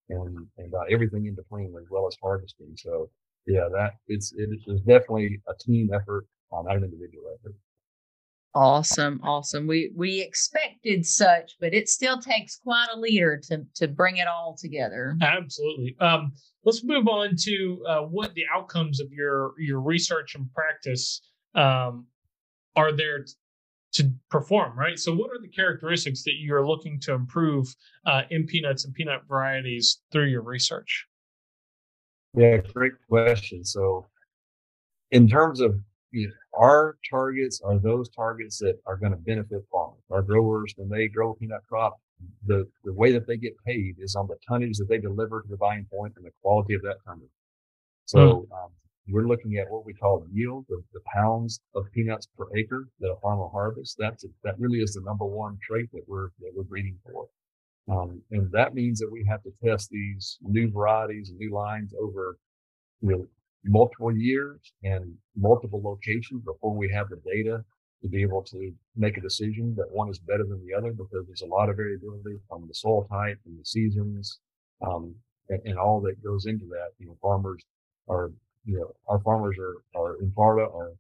and, 0.09 0.47
and 0.59 0.75
uh, 0.75 0.81
everything 0.91 1.27
in 1.27 1.35
between 1.35 1.73
as 1.81 1.87
well 1.91 2.07
as 2.07 2.17
harvesting. 2.23 2.75
So 2.77 3.11
yeah, 3.47 3.69
that 3.73 3.93
it's, 4.09 4.33
it 4.37 4.49
is 4.67 4.81
definitely 4.81 5.41
a 5.49 5.55
team 5.65 5.91
effort, 5.95 6.27
not 6.53 6.77
an 6.77 6.85
individual 6.85 7.25
effort. 7.39 7.55
Awesome, 8.55 9.19
awesome. 9.23 9.67
We 9.67 9.93
we 9.97 10.21
expected 10.21 11.07
such, 11.07 11.57
but 11.59 11.73
it 11.73 11.89
still 11.89 12.19
takes 12.19 12.57
quite 12.57 12.89
a 12.93 12.99
leader 12.99 13.41
to 13.49 13.65
to 13.77 13.89
bring 13.89 14.19
it 14.19 14.29
all 14.29 14.55
together. 14.59 15.17
Absolutely. 15.23 15.97
Um, 16.01 16.33
let's 16.65 16.85
move 16.85 17.09
on 17.09 17.35
to 17.37 17.85
uh, 17.89 18.01
what 18.03 18.35
the 18.35 18.45
outcomes 18.55 19.01
of 19.01 19.11
your 19.11 19.55
your 19.59 19.81
research 19.81 20.35
and 20.35 20.53
practice 20.53 21.23
um, 21.55 22.07
are 22.77 22.93
there 22.93 23.25
t- 23.25 23.33
to 23.93 24.13
perform. 24.31 24.79
Right. 24.79 24.99
So, 24.99 25.15
what 25.15 25.31
are 25.31 25.41
the 25.41 25.49
characteristics 25.49 26.23
that 26.25 26.35
you 26.35 26.55
are 26.55 26.67
looking 26.67 27.01
to 27.01 27.15
improve 27.15 27.75
uh, 28.05 28.23
in 28.29 28.45
peanuts 28.45 28.85
and 28.85 28.93
peanut 28.93 29.23
varieties 29.27 30.03
through 30.13 30.27
your 30.27 30.43
research? 30.43 31.07
Yeah, 32.35 32.59
great 32.59 32.93
question. 33.09 33.65
So, 33.65 34.09
in 35.11 35.27
terms 35.27 35.61
of 35.61 35.81
you 36.13 36.29
know, 36.29 36.35
our 36.59 36.97
targets 37.09 37.61
are 37.65 37.79
those 37.79 38.09
targets 38.11 38.59
that 38.59 38.79
are 38.87 38.97
going 38.97 39.13
to 39.13 39.19
benefit 39.19 39.63
farmers. 39.71 40.03
Our 40.11 40.23
growers, 40.23 40.75
when 40.77 40.89
they 40.89 41.09
grow 41.09 41.31
a 41.33 41.35
peanut 41.35 41.63
crop, 41.69 41.99
the, 42.47 42.69
the 42.85 42.93
way 42.93 43.13
that 43.13 43.27
they 43.27 43.37
get 43.37 43.55
paid 43.67 43.97
is 43.99 44.15
on 44.15 44.29
the 44.29 44.37
tonnage 44.47 44.77
that 44.79 44.89
they 44.89 44.99
deliver 44.99 45.43
to 45.43 45.49
the 45.49 45.57
buying 45.57 45.87
point 45.93 46.13
and 46.17 46.25
the 46.25 46.31
quality 46.43 46.75
of 46.75 46.83
that 46.83 46.99
tonnage. 47.05 47.29
So 48.05 48.19
mm. 48.19 48.65
um, 48.65 48.71
we're 49.09 49.27
looking 49.27 49.57
at 49.57 49.71
what 49.71 49.85
we 49.85 49.95
call 49.95 50.21
the 50.21 50.33
yield, 50.33 50.67
the, 50.69 50.83
the, 50.93 51.01
pounds 51.13 51.61
of 51.75 51.87
peanuts 51.93 52.29
per 52.39 52.47
acre 52.57 52.87
that 53.01 53.11
a 53.11 53.17
farmer 53.21 53.49
harvests. 53.49 53.97
That's 53.99 54.25
a, 54.25 54.29
that 54.45 54.59
really 54.59 54.79
is 54.79 54.93
the 54.93 55.03
number 55.05 55.25
one 55.25 55.59
trait 55.67 55.91
that 55.93 56.03
we're 56.07 56.29
that 56.41 56.53
we're 56.55 56.63
breeding 56.63 56.99
for. 57.05 57.27
Um, 57.91 58.23
and 58.31 58.51
that 58.53 58.75
means 58.75 59.01
that 59.01 59.11
we 59.11 59.27
have 59.29 59.43
to 59.43 59.51
test 59.65 59.91
these 59.91 60.39
new 60.41 60.71
varieties 60.71 61.31
and 61.31 61.39
new 61.39 61.53
lines 61.53 61.93
over 62.01 62.37
you 63.01 63.11
know 63.11 63.27
multiple 63.65 64.15
years 64.15 64.73
and 64.83 65.15
multiple 65.37 65.81
locations 65.83 66.43
before 66.45 66.75
we 66.75 66.91
have 66.93 67.09
the 67.09 67.21
data 67.25 67.65
to 68.03 68.09
be 68.09 68.23
able 68.23 68.43
to 68.43 68.73
make 68.97 69.17
a 69.17 69.21
decision 69.21 69.75
that 69.77 69.87
one 69.91 70.09
is 70.09 70.19
better 70.19 70.45
than 70.45 70.61
the 70.67 70.77
other 70.77 70.93
because 70.93 71.25
there's 71.27 71.43
a 71.43 71.47
lot 71.47 71.69
of 71.69 71.77
variability 71.77 72.37
from 72.49 72.67
the 72.67 72.75
soil 72.75 73.07
type 73.11 73.39
and 73.47 73.59
the 73.59 73.65
seasons 73.65 74.41
um, 74.85 75.15
and, 75.49 75.61
and, 75.65 75.79
all 75.79 76.01
that 76.01 76.23
goes 76.25 76.47
into 76.47 76.65
that. 76.67 76.89
You 76.99 77.07
know, 77.07 77.17
farmers 77.23 77.63
are, 78.09 78.33
you 78.65 78.79
know, 78.79 78.93
our 79.07 79.21
farmers 79.21 79.57
are, 79.59 79.77
are 79.95 80.21
in 80.21 80.33
Florida 80.33 80.69
are 80.69 80.93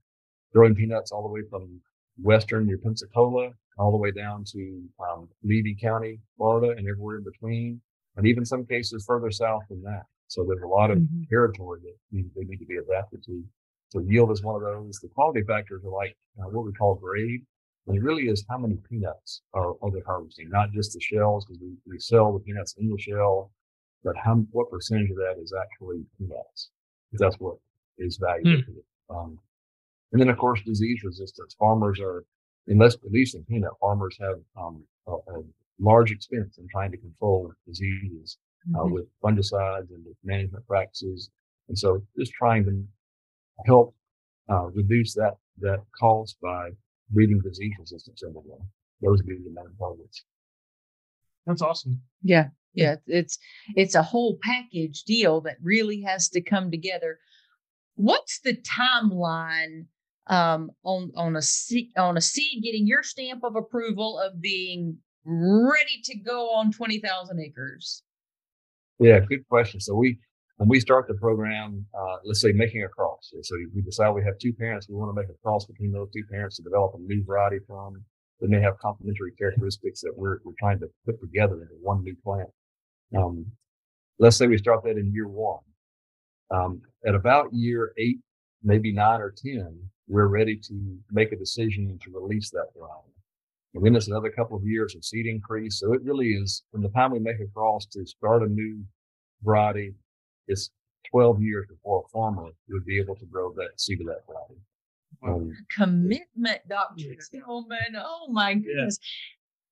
growing 0.53 0.77
peanuts 0.77 1.11
all 1.11 1.23
the 1.23 1.29
way 1.29 1.41
from 1.51 1.81
western 2.23 2.67
near 2.67 2.79
Pensacola 2.79 3.51
all 3.79 3.91
the 3.91 3.97
way 3.97 4.11
down 4.11 4.45
to 4.45 4.83
um, 5.01 5.29
Levy 5.43 5.75
County, 5.75 6.21
Florida, 6.37 6.75
and 6.77 6.89
everywhere 6.89 7.19
in 7.19 7.25
between, 7.25 7.81
and 8.17 8.27
even 8.27 8.45
some 8.45 8.67
cases 8.67 9.05
further 9.07 9.31
south 9.31 9.63
than 9.69 9.83
that. 9.83 10.05
So 10.33 10.47
there's 10.49 10.63
a 10.63 10.67
lot 10.67 10.91
of 10.91 10.97
mm-hmm. 10.97 11.25
territory 11.29 11.81
that 11.83 11.95
need, 12.11 12.31
they 12.35 12.45
need 12.45 12.57
to 12.57 12.65
be 12.65 12.77
adapted 12.77 13.23
to. 13.25 13.45
So 13.91 14.01
yield 14.01 14.31
is 14.31 14.43
one 14.43 14.57
of 14.57 14.63
those. 14.63 14.99
The 14.99 15.09
quality 15.09 15.43
factors 15.47 15.83
are 15.85 15.91
like 15.91 16.17
uh, 16.41 16.49
what 16.49 16.65
we 16.65 16.73
call 16.73 16.95
grade. 16.95 17.43
And 17.87 17.97
it 17.99 18.03
really 18.03 18.29
is 18.29 18.43
how 18.49 18.57
many 18.57 18.79
peanuts 18.89 19.43
are, 19.53 19.75
are 19.83 19.91
they 19.91 20.01
harvesting, 20.07 20.49
not 20.49 20.73
just 20.73 20.95
the 20.95 21.01
shells, 21.01 21.45
because 21.45 21.61
we, 21.61 21.75
we 21.87 21.99
sell 21.99 22.33
the 22.33 22.39
peanuts 22.39 22.75
in 22.79 22.89
the 22.89 22.99
shell, 22.99 23.51
but 24.05 24.15
how 24.17 24.37
what 24.53 24.71
percentage 24.71 25.11
of 25.11 25.17
that 25.17 25.35
is 25.43 25.53
actually 25.53 26.03
peanuts? 26.17 26.71
Because 27.11 27.21
that's 27.21 27.41
what 27.41 27.57
is 27.99 28.17
valuable. 28.17 28.73
Mm. 29.11 29.15
Um, 29.15 29.39
and 30.13 30.21
then 30.21 30.31
of 30.31 30.39
course 30.39 30.63
disease 30.65 31.03
resistance. 31.05 31.55
Farmers 31.59 32.01
are, 32.01 32.25
unless 32.69 32.95
at 32.95 33.11
least 33.11 33.35
in 33.35 33.45
peanut, 33.45 33.73
farmers 33.81 34.17
have 34.19 34.37
um, 34.59 34.83
a, 35.07 35.13
a 35.13 35.43
large 35.79 36.11
expense 36.11 36.57
in 36.57 36.69
trying 36.69 36.93
to 36.93 36.97
control 36.97 37.53
diseases 37.67 38.39
uh, 38.75 38.79
mm-hmm. 38.79 38.93
with 38.93 39.07
fungicides 39.23 39.91
and 39.91 40.05
with 40.05 40.17
management 40.25 40.67
practices. 40.67 41.31
And 41.69 41.79
so 41.79 42.03
just 42.19 42.33
trying 42.33 42.65
to 42.65 42.85
help 43.67 43.95
uh, 44.51 44.67
reduce 44.67 45.15
that, 45.15 45.35
that 45.61 45.81
cost 45.99 46.37
by 46.43 46.71
breeding 47.11 47.41
disease 47.41 47.73
resistance 47.79 48.23
everywhere. 48.23 48.59
Those 49.01 49.19
would 49.19 49.27
be 49.27 49.37
the 49.37 49.51
main 49.51 49.75
targets. 49.79 50.25
That's 51.47 51.63
awesome. 51.63 52.01
Yeah. 52.23 52.49
Yeah. 52.75 52.97
It's, 53.07 53.39
it's 53.77 53.95
a 53.95 54.03
whole 54.03 54.39
package 54.43 55.05
deal 55.05 55.41
that 55.43 55.57
really 55.63 56.03
has 56.03 56.29
to 56.31 56.41
come 56.41 56.71
together. 56.71 57.19
What's 57.97 58.41
the 58.41 58.57
timeline 58.57 59.87
um, 60.29 60.71
on 60.83 61.11
on 61.15 61.37
a 61.37 61.43
seed 61.43 61.91
on 61.97 62.17
a 62.17 62.21
seed 62.21 62.63
getting 62.63 62.87
your 62.87 63.03
stamp 63.03 63.45
of 63.45 63.57
approval 63.57 64.19
of 64.19 64.41
being 64.41 64.97
ready 65.25 66.01
to 66.05 66.19
go 66.19 66.55
on 66.55 66.73
twenty 66.73 67.01
thousand 67.01 67.41
acres? 67.41 68.03
Yeah, 68.99 69.21
good 69.21 69.47
question. 69.49 69.81
So 69.81 69.95
we, 69.95 70.19
when 70.57 70.69
we 70.69 70.81
start 70.81 71.09
the 71.09 71.15
program, 71.15 71.87
uh, 71.95 72.17
let's 72.25 72.41
say 72.41 72.53
making 72.53 72.85
a 72.85 72.89
cross. 72.89 73.33
So 73.43 73.57
we 73.75 73.83
decide 73.83 74.11
we 74.11 74.25
have 74.25 74.39
two 74.39 74.53
parents. 74.53 74.89
We 74.89 74.95
want 74.95 75.15
to 75.15 75.21
make 75.21 75.31
a 75.31 75.39
cross 75.43 75.67
between 75.67 75.93
those 75.93 76.09
two 76.13 76.25
parents 76.31 76.57
to 76.57 76.63
develop 76.63 76.95
a 76.95 76.99
new 76.99 77.25
variety 77.25 77.59
from. 77.67 78.05
They 78.41 78.49
may 78.49 78.61
have 78.61 78.79
complementary 78.79 79.33
characteristics 79.33 80.01
that 80.01 80.13
we're, 80.17 80.39
we're 80.45 80.53
trying 80.59 80.81
to 80.81 80.89
put 81.07 81.21
together 81.21 81.63
into 81.63 81.75
one 81.81 82.03
new 82.03 82.17
plant. 82.25 82.49
Um, 83.17 83.47
let's 84.19 84.37
say 84.37 84.47
we 84.47 84.59
start 84.59 84.85
that 84.85 84.97
in 84.97 85.13
year 85.13 85.29
one. 85.29 85.61
Um, 86.51 86.83
at 87.07 87.15
about 87.15 87.53
year 87.53 87.93
eight, 87.99 88.19
maybe 88.63 88.93
nine 88.93 89.21
or 89.21 89.31
10, 89.31 89.79
we're 90.09 90.27
ready 90.27 90.57
to 90.57 90.99
make 91.11 91.33
a 91.33 91.37
decision 91.37 91.99
to 92.03 92.11
release 92.13 92.51
that 92.51 92.69
variety. 92.77 93.13
And 93.75 93.85
then 93.85 93.97
it's 93.97 94.09
another 94.09 94.31
couple 94.31 94.57
of 94.57 94.65
years 94.65 94.95
of 94.95 95.05
seed 95.05 95.27
increase. 95.27 95.81
So 95.81 95.95
it 95.95 96.03
really 96.03 96.29
is 96.33 96.63
from 96.71 96.83
the 96.83 96.91
time 96.91 97.13
we 97.13 97.19
make 97.19 97.41
a 97.41 97.47
cross 97.55 97.87
to 97.87 98.05
start 98.05 98.43
a 98.43 98.47
new 98.47 98.85
variety, 99.43 99.95
it's 100.47 100.71
12 101.11 101.43
years 101.43 101.67
before 101.69 102.05
a 102.05 102.09
farmer 102.11 102.49
would 102.69 102.85
be 102.85 102.99
able 102.99 103.17
to 103.17 103.27
grow 103.27 103.53
that 103.55 103.81
seed 103.81 104.01
of 104.01 104.07
that 104.07 104.25
variety. 104.27 104.61
Um, 105.25 105.53
Commitment, 105.75 106.61
Dr. 106.69 107.15
Tillman. 107.31 107.97
Oh 107.97 108.29
my 108.31 108.55
goodness. 108.55 108.99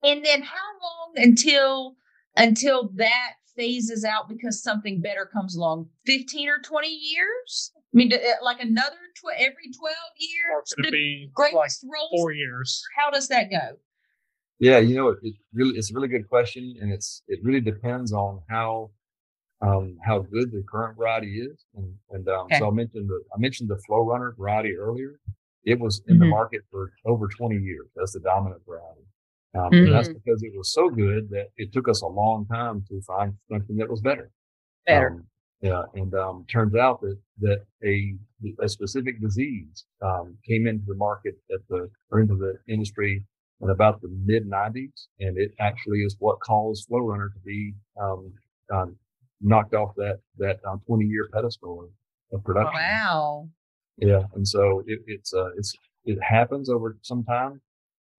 Yeah. 0.03 0.13
And 0.13 0.25
then 0.25 0.43
how 0.43 0.57
long 0.83 1.13
until 1.17 1.97
until 2.37 2.89
that 2.95 3.35
phases 3.57 4.05
out 4.05 4.29
because 4.29 4.63
something 4.63 5.01
better 5.01 5.27
comes 5.27 5.57
along? 5.57 5.89
15 6.07 6.49
or 6.49 6.59
20 6.59 6.89
years? 6.89 7.73
I 7.77 7.81
mean, 7.93 8.13
uh, 8.13 8.19
like 8.43 8.61
another 8.61 8.97
tw- 9.17 9.35
every 9.37 9.73
12 9.77 9.97
years? 10.19 10.75
Or 10.79 10.91
be 10.91 11.31
like 11.37 11.71
four 12.17 12.33
years. 12.33 12.83
How 12.97 13.11
does 13.11 13.29
that 13.29 13.51
go? 13.51 13.77
Yeah, 14.61 14.79
you 14.79 14.95
know, 14.95 15.09
it, 15.09 15.19
it, 15.23 15.35
really 15.55 15.77
it's 15.77 15.91
a 15.91 15.95
really 15.95 16.09
good 16.09 16.29
question, 16.29 16.77
and 16.81 16.93
it's 16.93 17.23
it 17.29 17.41
really 17.43 17.63
depends 17.63 18.13
on 18.13 18.43
how 18.49 18.91
um, 19.63 19.99
how 20.05 20.21
good 20.21 20.53
the 20.53 20.63
current 20.71 20.97
variety 20.97 21.41
is. 21.41 21.65
And, 21.75 21.95
and 22.11 22.29
um, 22.29 22.45
okay. 22.47 22.59
so 22.59 22.69
I 22.69 22.71
mentioned 22.71 23.09
the 23.09 23.23
I 23.35 23.39
mentioned 23.39 23.71
the 23.71 23.81
Florunner 23.89 24.37
variety 24.37 24.77
earlier. 24.77 25.19
It 25.65 25.79
was 25.79 26.03
in 26.09 26.15
mm-hmm. 26.15 26.25
the 26.25 26.29
market 26.29 26.63
for 26.71 26.93
over 27.05 27.29
20 27.29 27.57
years 27.57 27.87
That's 27.95 28.13
the 28.13 28.21
dominant 28.21 28.63
variety. 28.67 29.03
Um, 29.55 29.65
mm-hmm. 29.65 29.75
And 29.87 29.95
that's 29.95 30.09
mm-hmm. 30.09 30.19
because 30.25 30.43
it 30.43 30.53
was 30.57 30.73
so 30.73 30.89
good 30.89 31.29
that 31.31 31.49
it 31.57 31.73
took 31.73 31.89
us 31.89 32.03
a 32.03 32.07
long 32.07 32.47
time 32.47 32.85
to 32.89 33.01
find 33.03 33.35
something 33.51 33.77
that 33.77 33.91
was 33.91 34.01
better. 34.01 34.31
Better. 34.87 35.09
Um, 35.09 35.25
yeah, 35.61 35.83
and 35.95 36.15
um, 36.15 36.47
turns 36.51 36.75
out 36.75 37.03
that 37.03 37.19
that 37.41 37.65
a 37.85 38.15
a 38.63 38.69
specific 38.69 39.21
disease 39.21 39.85
um, 40.03 40.37
came 40.49 40.67
into 40.67 40.85
the 40.87 40.95
market 40.95 41.35
at 41.53 41.61
the 41.69 41.91
or 42.11 42.21
into 42.21 42.35
the 42.35 42.55
industry 42.73 43.23
in 43.61 43.71
about 43.71 44.01
the 44.01 44.09
mid 44.25 44.49
90s, 44.49 45.07
and 45.21 45.39
it 45.39 45.53
actually 45.61 45.99
is 45.99 46.17
what 46.19 46.41
caused 46.41 46.89
Florunner 46.89 47.33
to 47.33 47.41
be 47.45 47.75
um, 48.01 48.33
um, 48.73 48.97
knocked 49.41 49.75
off 49.75 49.95
that 49.97 50.21
that 50.39 50.61
20 50.87 51.05
year 51.05 51.29
pedestal 51.33 51.83
of, 51.83 52.39
of, 52.39 52.45
production. 52.45 52.75
Wow. 52.75 53.49
Yeah, 53.99 54.23
and 54.35 54.47
so 54.47 54.83
it, 54.87 55.01
it's 55.07 55.35
uh, 55.35 55.51
it's 55.57 55.75
it 56.05 56.19
happens 56.23 56.71
over 56.71 56.97
some 57.03 57.25
time, 57.25 57.61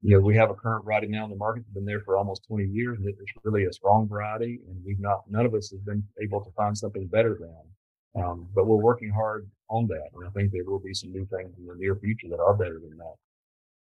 you 0.01 0.15
know, 0.15 0.19
we 0.19 0.35
have 0.35 0.49
a 0.49 0.55
current 0.55 0.83
variety 0.83 1.07
now 1.07 1.25
in 1.25 1.29
the 1.29 1.35
market 1.35 1.61
that's 1.61 1.75
been 1.75 1.85
there 1.85 2.01
for 2.01 2.17
almost 2.17 2.43
20 2.47 2.65
years, 2.65 2.97
and 2.97 3.07
it's 3.07 3.19
really 3.43 3.65
a 3.65 3.73
strong 3.73 4.07
variety. 4.07 4.59
And 4.67 4.81
we've 4.83 4.99
not, 4.99 5.21
none 5.29 5.45
of 5.45 5.53
us 5.53 5.69
has 5.69 5.79
been 5.81 6.03
able 6.21 6.41
to 6.43 6.51
find 6.57 6.75
something 6.75 7.07
better 7.07 7.37
than. 7.39 8.23
Um, 8.23 8.47
but 8.53 8.65
we're 8.65 8.81
working 8.81 9.11
hard 9.11 9.49
on 9.69 9.87
that, 9.87 10.09
and 10.13 10.27
I 10.27 10.31
think 10.31 10.51
there 10.51 10.65
will 10.65 10.79
be 10.79 10.93
some 10.93 11.11
new 11.11 11.25
things 11.27 11.53
in 11.57 11.65
the 11.65 11.75
near 11.77 11.95
future 11.95 12.27
that 12.29 12.39
are 12.41 12.53
better 12.53 12.79
than 12.81 12.97
that. 12.97 13.15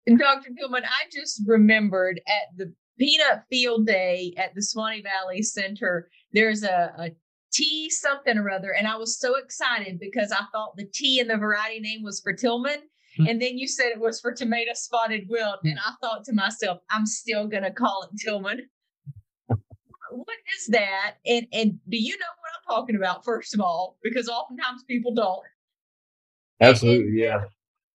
And 0.06 0.18
Dr. 0.18 0.50
Tillman, 0.56 0.84
I 0.84 1.10
just 1.12 1.42
remembered 1.46 2.20
at 2.28 2.56
the 2.56 2.72
Peanut 2.98 3.42
Field 3.50 3.86
Day 3.86 4.34
at 4.36 4.54
the 4.54 4.62
Suwannee 4.62 5.02
Valley 5.02 5.42
Center, 5.42 6.08
there's 6.32 6.62
a, 6.62 6.94
a 6.98 7.10
tea 7.52 7.90
something 7.90 8.38
or 8.38 8.50
other, 8.50 8.72
and 8.72 8.86
I 8.86 8.96
was 8.96 9.18
so 9.18 9.36
excited 9.36 9.98
because 9.98 10.32
I 10.32 10.42
thought 10.52 10.76
the 10.76 10.88
tea 10.92 11.20
in 11.20 11.28
the 11.28 11.36
variety 11.36 11.80
name 11.80 12.02
was 12.02 12.20
for 12.20 12.32
Tillman. 12.32 12.80
Hmm. 13.16 13.26
And 13.26 13.42
then 13.42 13.58
you 13.58 13.66
said 13.66 13.88
it 13.88 14.00
was 14.00 14.20
for 14.20 14.32
tomato 14.32 14.72
spotted 14.74 15.26
wilt. 15.28 15.60
And 15.64 15.78
I 15.78 15.92
thought 16.00 16.24
to 16.24 16.32
myself, 16.32 16.78
I'm 16.90 17.06
still 17.06 17.46
going 17.46 17.62
to 17.62 17.70
call 17.70 18.08
it 18.10 18.18
Tillman. 18.22 18.68
what 19.48 20.36
is 20.58 20.66
that? 20.68 21.14
And, 21.26 21.46
and 21.52 21.78
do 21.88 21.96
you 21.96 22.12
know 22.12 22.26
what 22.40 22.74
I'm 22.74 22.76
talking 22.76 22.96
about, 22.96 23.24
first 23.24 23.54
of 23.54 23.60
all? 23.60 23.96
Because 24.02 24.28
oftentimes 24.28 24.84
people 24.84 25.14
don't. 25.14 25.42
Absolutely. 26.60 27.08
And, 27.08 27.18
yeah. 27.18 27.40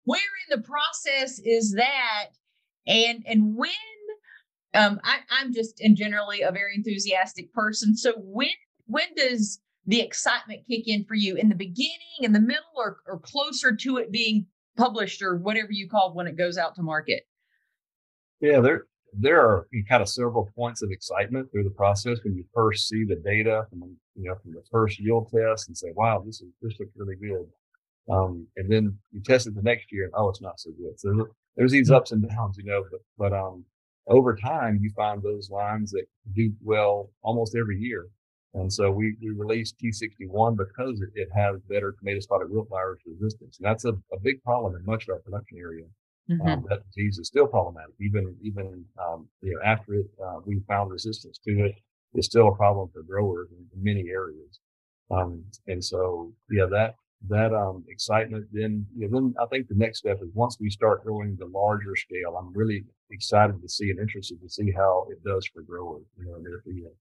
Where 0.06 0.20
in 0.20 0.60
the 0.60 0.68
process 0.68 1.40
is 1.40 1.74
that? 1.74 2.30
And, 2.88 3.24
and 3.28 3.56
when, 3.56 3.72
um, 4.74 5.00
I, 5.04 5.20
I'm 5.30 5.54
just 5.54 5.80
in 5.80 5.96
generally 5.96 6.42
a 6.42 6.52
very 6.52 6.76
enthusiastic 6.76 7.54
person. 7.54 7.96
So 7.96 8.14
when, 8.18 8.50
when 8.86 9.14
does 9.16 9.60
the 9.86 10.02
excitement 10.02 10.62
kick 10.68 10.88
in 10.88 11.06
for 11.06 11.16
you 11.16 11.36
in 11.36 11.50
the 11.50 11.56
beginning, 11.56 12.22
in 12.22 12.34
the 12.34 12.40
middle, 12.40 12.64
or, 12.76 12.98
or 13.08 13.20
closer 13.20 13.76
to 13.76 13.98
it 13.98 14.12
being 14.12 14.46
published 14.78 15.22
or 15.22 15.38
whatever 15.38 15.70
you 15.72 15.90
call 15.90 16.14
when 16.14 16.28
it 16.28 16.38
goes 16.38 16.58
out 16.58 16.76
to 16.76 16.84
market? 16.84 17.24
Yeah, 18.40 18.60
there 18.60 18.86
there 19.14 19.42
are 19.42 19.68
kind 19.90 20.02
of 20.02 20.10
several 20.10 20.50
points 20.56 20.82
of 20.82 20.90
excitement 20.90 21.52
through 21.52 21.66
the 21.66 21.70
process 21.72 22.20
when 22.24 22.36
you 22.36 22.46
first 22.54 22.88
see 22.88 23.04
the 23.04 23.18
data 23.18 23.66
from 23.70 23.82
you 24.16 24.30
know 24.30 24.36
from 24.42 24.54
the 24.54 24.64
first 24.72 25.00
yield 25.00 25.30
test 25.30 25.68
and 25.68 25.78
say, 25.78 25.92
"Wow, 25.96 26.24
this 26.26 26.42
is 26.42 26.50
this 26.62 26.74
looks 26.80 26.92
really 26.96 27.16
good," 27.16 27.48
um, 28.10 28.48
and 28.58 28.72
then 28.72 28.98
you 29.12 29.22
test 29.22 29.48
it 29.48 29.56
the 29.56 29.62
next 29.62 29.92
year 29.92 30.06
and 30.06 30.14
oh, 30.16 30.30
it's 30.30 30.42
not 30.42 30.60
so 30.60 30.72
good. 30.72 31.00
So 31.00 31.28
there's 31.56 31.72
these 31.72 31.92
ups 31.92 32.12
and 32.12 32.28
downs, 32.28 32.58
you 32.58 32.64
know, 32.64 32.84
but 32.90 33.02
but 33.18 33.38
um, 33.38 33.66
over 34.08 34.36
time 34.36 34.80
you 34.82 34.92
find 34.96 35.22
those 35.22 35.50
lines 35.50 35.92
that 35.92 36.06
do 36.34 36.52
well 36.62 37.10
almost 37.24 37.56
every 37.56 37.78
year. 37.78 38.08
And 38.54 38.72
so 38.72 38.92
we, 38.92 39.16
we 39.22 39.30
released 39.30 39.78
T61 39.80 40.58
because 40.58 41.02
it, 41.02 41.10
it 41.16 41.30
has 41.34 41.62
better 41.70 41.96
tomato 41.98 42.20
spotted 42.20 42.50
wilt 42.50 42.68
virus 42.70 43.00
resistance. 43.06 43.58
And 43.60 43.66
that's 43.66 43.86
a, 43.86 43.94
a 44.12 44.20
big 44.22 44.44
problem 44.44 44.76
in 44.76 44.86
much 44.86 45.08
of 45.08 45.14
our 45.14 45.20
production 45.20 45.58
area. 45.58 45.86
Mm-hmm. 46.30 46.48
Um, 46.48 46.66
that 46.70 46.84
disease 46.88 47.18
is 47.18 47.28
still 47.28 47.48
problematic. 47.48 47.96
Even, 48.02 48.36
even, 48.44 48.84
um, 49.00 49.28
you 49.42 49.54
know, 49.54 49.62
after 49.66 49.94
it, 49.94 50.06
uh, 50.24 50.40
we 50.46 50.60
found 50.68 50.92
resistance 50.92 51.40
to 51.46 51.66
it, 51.66 51.76
it's 52.14 52.28
still 52.28 52.50
a 52.50 52.56
problem 52.56 52.90
for 52.94 53.04
growers 53.04 53.48
in, 53.52 53.66
in 53.74 53.84
many 53.84 54.10
areas. 54.10 54.60
Um, 55.10 55.44
and 55.68 55.84
so, 55.84 56.34
yeah, 56.50 56.66
that, 56.72 56.96
that, 57.30 57.54
um, 57.54 57.84
excitement, 57.88 58.48
then, 58.52 58.86
you 58.96 59.08
know, 59.08 59.20
then 59.20 59.34
I 59.42 59.46
think 59.48 59.68
the 59.68 59.76
next 59.76 60.00
step 60.00 60.18
is 60.22 60.30
once 60.34 60.58
we 60.60 60.70
start 60.70 61.04
growing 61.04 61.36
the 61.38 61.46
larger 61.46 61.96
scale, 61.96 62.36
I'm 62.38 62.54
really 62.54 62.84
excited 63.12 63.62
to 63.62 63.70
see 63.70 63.90
and 63.90 64.00
interested 64.00 64.42
to 64.42 64.50
see 64.50 64.72
how 64.72 65.08
it 65.12 65.24
does 65.24 65.48
for 65.54 65.62
growers, 65.62 66.04
you 66.18 66.26
know, 66.26 66.42
their 66.42 66.62
field 66.62 66.94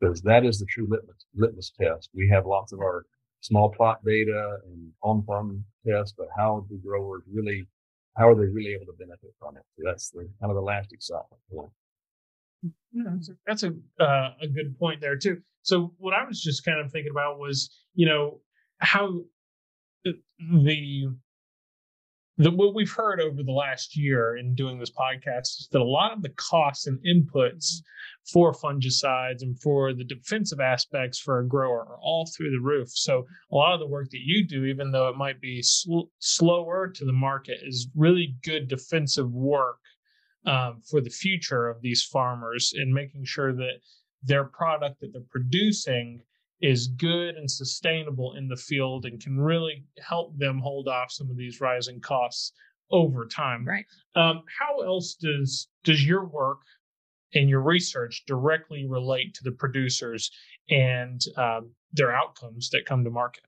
because 0.00 0.22
that 0.22 0.44
is 0.44 0.58
the 0.58 0.66
true 0.66 0.86
litmus, 0.88 1.26
litmus 1.34 1.72
test. 1.80 2.10
We 2.14 2.28
have 2.30 2.46
lots 2.46 2.72
of 2.72 2.80
our 2.80 3.04
small 3.40 3.70
plot 3.70 4.04
data 4.04 4.58
and 4.66 4.90
on 5.02 5.22
farm 5.24 5.64
tests, 5.86 6.14
but 6.16 6.28
how 6.36 6.66
do 6.68 6.78
growers 6.84 7.22
really, 7.30 7.66
how 8.16 8.28
are 8.28 8.34
they 8.34 8.46
really 8.46 8.72
able 8.72 8.86
to 8.86 8.96
benefit 8.98 9.30
from 9.38 9.56
it? 9.56 9.62
So 9.76 9.82
that's 9.84 10.10
the 10.10 10.28
kind 10.40 10.50
of 10.50 10.54
the 10.54 10.62
last 10.62 10.92
excitement 10.92 11.40
point. 11.52 11.70
Yeah, 12.92 13.32
that's 13.46 13.62
a 13.62 13.72
uh, 13.98 14.34
a 14.42 14.48
good 14.48 14.78
point 14.78 15.00
there 15.00 15.16
too. 15.16 15.40
So 15.62 15.94
what 15.98 16.12
I 16.12 16.24
was 16.24 16.42
just 16.42 16.64
kind 16.64 16.78
of 16.78 16.90
thinking 16.90 17.10
about 17.10 17.38
was, 17.38 17.70
you 17.94 18.06
know, 18.06 18.40
how 18.78 19.22
the 20.04 21.06
the, 22.40 22.50
what 22.50 22.74
we've 22.74 22.90
heard 22.90 23.20
over 23.20 23.42
the 23.42 23.52
last 23.52 23.94
year 23.94 24.36
in 24.36 24.54
doing 24.54 24.78
this 24.78 24.90
podcast 24.90 25.60
is 25.60 25.68
that 25.72 25.82
a 25.82 25.84
lot 25.84 26.12
of 26.12 26.22
the 26.22 26.30
costs 26.30 26.86
and 26.86 26.98
inputs 27.04 27.82
for 28.32 28.54
fungicides 28.54 29.42
and 29.42 29.60
for 29.60 29.92
the 29.92 30.04
defensive 30.04 30.58
aspects 30.58 31.18
for 31.18 31.40
a 31.40 31.46
grower 31.46 31.80
are 31.80 31.98
all 32.00 32.26
through 32.34 32.50
the 32.50 32.66
roof. 32.66 32.88
So 32.92 33.26
a 33.52 33.54
lot 33.54 33.74
of 33.74 33.80
the 33.80 33.86
work 33.86 34.08
that 34.10 34.22
you 34.24 34.46
do, 34.46 34.64
even 34.64 34.90
though 34.90 35.08
it 35.08 35.16
might 35.16 35.38
be 35.40 35.60
sl- 35.60 36.08
slower 36.18 36.88
to 36.88 37.04
the 37.04 37.12
market, 37.12 37.58
is 37.62 37.88
really 37.94 38.34
good 38.42 38.68
defensive 38.68 39.30
work 39.30 39.80
um, 40.46 40.80
for 40.88 41.02
the 41.02 41.10
future 41.10 41.68
of 41.68 41.82
these 41.82 42.02
farmers 42.02 42.72
and 42.74 42.94
making 42.94 43.24
sure 43.26 43.52
that 43.52 43.80
their 44.22 44.44
product 44.44 45.00
that 45.00 45.12
they're 45.12 45.22
producing 45.30 46.22
is 46.60 46.88
good 46.88 47.36
and 47.36 47.50
sustainable 47.50 48.34
in 48.34 48.48
the 48.48 48.56
field 48.56 49.06
and 49.06 49.22
can 49.22 49.40
really 49.40 49.84
help 50.06 50.36
them 50.38 50.58
hold 50.58 50.88
off 50.88 51.10
some 51.10 51.30
of 51.30 51.36
these 51.36 51.60
rising 51.60 52.00
costs 52.00 52.52
over 52.90 53.26
time. 53.26 53.66
Right. 53.66 53.86
Um, 54.14 54.42
how 54.58 54.80
else 54.80 55.14
does 55.14 55.68
does 55.84 56.04
your 56.04 56.24
work 56.26 56.58
and 57.34 57.48
your 57.48 57.60
research 57.60 58.24
directly 58.26 58.86
relate 58.86 59.34
to 59.34 59.44
the 59.44 59.52
producers 59.52 60.30
and 60.68 61.20
um, 61.36 61.70
their 61.92 62.14
outcomes 62.14 62.70
that 62.70 62.84
come 62.86 63.04
to 63.04 63.10
market? 63.10 63.44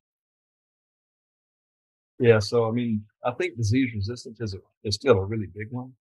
Yeah, 2.19 2.39
so 2.39 2.69
I 2.69 2.71
mean, 2.71 3.05
I 3.25 3.33
think 3.33 3.57
disease 3.57 3.91
resistance 3.95 4.41
is 4.41 4.55
a, 4.55 4.59
is 4.85 4.95
still 4.95 5.17
a 5.17 5.25
really 5.25 5.49
big 5.53 5.67
one, 5.71 5.93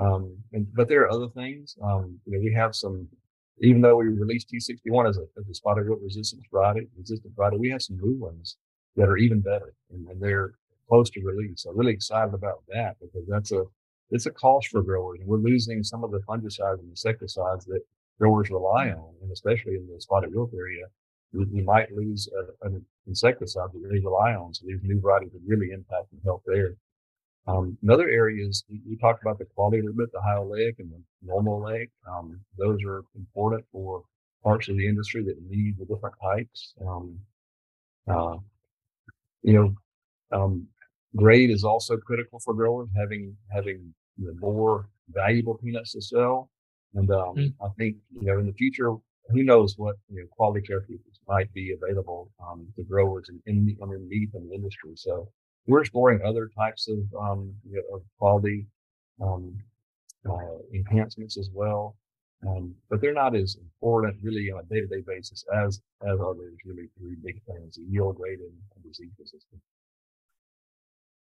um, 0.00 0.36
and, 0.52 0.66
but 0.74 0.88
there 0.88 1.02
are 1.02 1.12
other 1.12 1.28
things. 1.28 1.76
Um, 1.80 2.18
you 2.24 2.32
know, 2.32 2.40
we 2.40 2.52
have 2.54 2.74
some 2.74 3.06
even 3.60 3.80
though 3.80 3.96
we 3.96 4.08
released 4.08 4.50
T61 4.50 5.08
as 5.08 5.18
a, 5.18 5.22
as 5.38 5.48
a 5.48 5.54
spotted 5.54 5.88
wilt 5.88 6.00
resistant 6.02 6.42
variety, 6.52 6.88
resistant 6.96 7.34
variety, 7.36 7.58
we 7.58 7.70
have 7.70 7.82
some 7.82 7.98
new 7.98 8.18
ones 8.18 8.56
that 8.96 9.08
are 9.08 9.16
even 9.16 9.40
better 9.40 9.74
and, 9.90 10.06
and 10.08 10.20
they're 10.20 10.52
close 10.88 11.10
to 11.10 11.20
release. 11.20 11.66
I'm 11.66 11.76
really 11.76 11.92
excited 11.92 12.34
about 12.34 12.62
that 12.68 12.96
because 13.00 13.26
that's 13.28 13.52
a, 13.52 13.64
it's 14.10 14.26
a 14.26 14.30
cost 14.30 14.68
for 14.68 14.82
growers 14.82 15.20
and 15.20 15.28
we're 15.28 15.38
losing 15.38 15.82
some 15.82 16.04
of 16.04 16.10
the 16.10 16.20
fungicides 16.20 16.80
and 16.80 16.90
insecticides 16.90 17.64
that 17.66 17.80
growers 18.18 18.50
rely 18.50 18.86
mm. 18.86 18.98
on. 18.98 19.14
And 19.22 19.32
especially 19.32 19.74
in 19.74 19.88
the 19.92 20.00
spotted 20.00 20.34
wilt 20.34 20.52
area, 20.54 20.86
we, 21.32 21.44
we 21.46 21.62
might 21.62 21.92
lose 21.92 22.28
a, 22.62 22.66
an 22.66 22.84
insecticide 23.06 23.70
that 23.72 23.88
they 23.88 23.98
rely 23.98 24.34
on. 24.34 24.54
So 24.54 24.66
these 24.66 24.80
new 24.82 25.00
varieties 25.00 25.32
would 25.32 25.42
really 25.46 25.70
impact 25.72 26.12
and 26.12 26.20
help 26.24 26.42
there. 26.46 26.74
Um, 27.48 27.78
another 27.82 28.08
area 28.08 28.46
is 28.46 28.62
we 28.68 28.96
talked 28.96 29.22
about 29.22 29.38
the 29.38 29.46
quality 29.46 29.78
a 29.78 29.82
little 29.82 29.96
bit, 29.96 30.12
the 30.12 30.20
high 30.20 30.36
oleic 30.36 30.78
and 30.78 30.90
the 30.90 31.02
normal 31.22 31.62
oleic. 31.62 31.88
Um, 32.06 32.38
those 32.58 32.78
are 32.86 33.02
important 33.16 33.64
for 33.72 34.02
parts 34.44 34.68
of 34.68 34.76
the 34.76 34.86
industry 34.86 35.24
that 35.24 35.36
need 35.48 35.78
the 35.78 35.86
different 35.86 36.14
types. 36.22 36.74
Um, 36.86 37.18
uh, 38.06 38.36
you 39.42 39.54
know, 39.54 39.74
um, 40.30 40.66
grade 41.16 41.50
is 41.50 41.64
also 41.64 41.96
critical 41.96 42.38
for 42.38 42.52
growers, 42.52 42.88
having 42.94 43.34
having 43.50 43.94
you 44.18 44.26
know, 44.26 44.34
more 44.38 44.88
valuable 45.08 45.54
peanuts 45.54 45.92
to 45.92 46.02
sell. 46.02 46.50
And 46.94 47.10
um, 47.10 47.34
mm. 47.36 47.54
I 47.62 47.68
think 47.78 47.96
you 48.20 48.26
know 48.26 48.38
in 48.38 48.46
the 48.46 48.52
future, 48.52 48.94
who 49.30 49.42
knows 49.42 49.74
what 49.78 49.96
you 50.10 50.20
know 50.20 50.26
quality 50.30 50.66
characteristics 50.66 51.18
might 51.26 51.52
be 51.54 51.72
available 51.72 52.30
um, 52.46 52.66
to 52.76 52.82
growers 52.82 53.30
and 53.30 53.40
in, 53.46 53.68
in 53.68 53.76
underneath 53.82 54.34
in 54.34 54.48
the 54.48 54.54
industry. 54.54 54.92
So 54.96 55.30
we're 55.68 55.82
exploring 55.82 56.20
other 56.24 56.50
types 56.56 56.88
of 56.88 56.98
um, 57.20 57.54
you 57.68 57.76
know, 57.76 57.96
of 57.96 58.02
quality 58.18 58.66
um, 59.22 59.56
uh, 60.28 60.58
enhancements 60.74 61.38
as 61.38 61.50
well. 61.52 61.96
Um, 62.46 62.74
but 62.88 63.00
they're 63.00 63.12
not 63.12 63.34
as 63.34 63.56
important 63.56 64.16
really 64.22 64.50
on 64.50 64.60
a 64.60 64.62
day-to-day 64.62 65.02
basis 65.06 65.44
as 65.54 65.80
as 66.02 66.18
others 66.20 66.54
really 66.64 66.88
three 66.98 67.16
big 67.22 67.40
things: 67.44 67.78
yield 67.78 68.16
rate 68.18 68.38
and, 68.38 68.52
and 68.74 68.84
disease 68.84 69.12
resistance. 69.18 69.62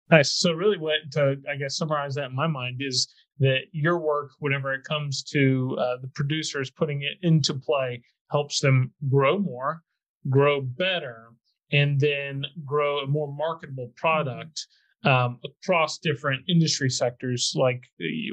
Nice. 0.09 0.33
So 0.33 0.53
really, 0.53 0.77
what 0.77 0.99
to 1.13 1.37
I 1.49 1.55
guess 1.55 1.77
summarize 1.77 2.15
that 2.15 2.29
in 2.29 2.35
my 2.35 2.47
mind 2.47 2.81
is 2.81 3.13
that 3.39 3.61
your 3.71 3.99
work, 3.99 4.31
whenever 4.39 4.73
it 4.73 4.83
comes 4.83 5.23
to 5.23 5.77
uh, 5.79 5.97
the 6.01 6.07
producers 6.09 6.71
putting 6.71 7.03
it 7.03 7.17
into 7.21 7.53
play, 7.53 8.01
helps 8.31 8.59
them 8.59 8.91
grow 9.09 9.37
more, 9.39 9.83
grow 10.29 10.61
better, 10.61 11.29
and 11.71 11.99
then 11.99 12.45
grow 12.65 12.99
a 12.99 13.07
more 13.07 13.31
marketable 13.33 13.91
product 13.95 14.67
um, 15.03 15.39
across 15.45 15.99
different 15.99 16.43
industry 16.49 16.89
sectors, 16.89 17.53
like 17.55 17.81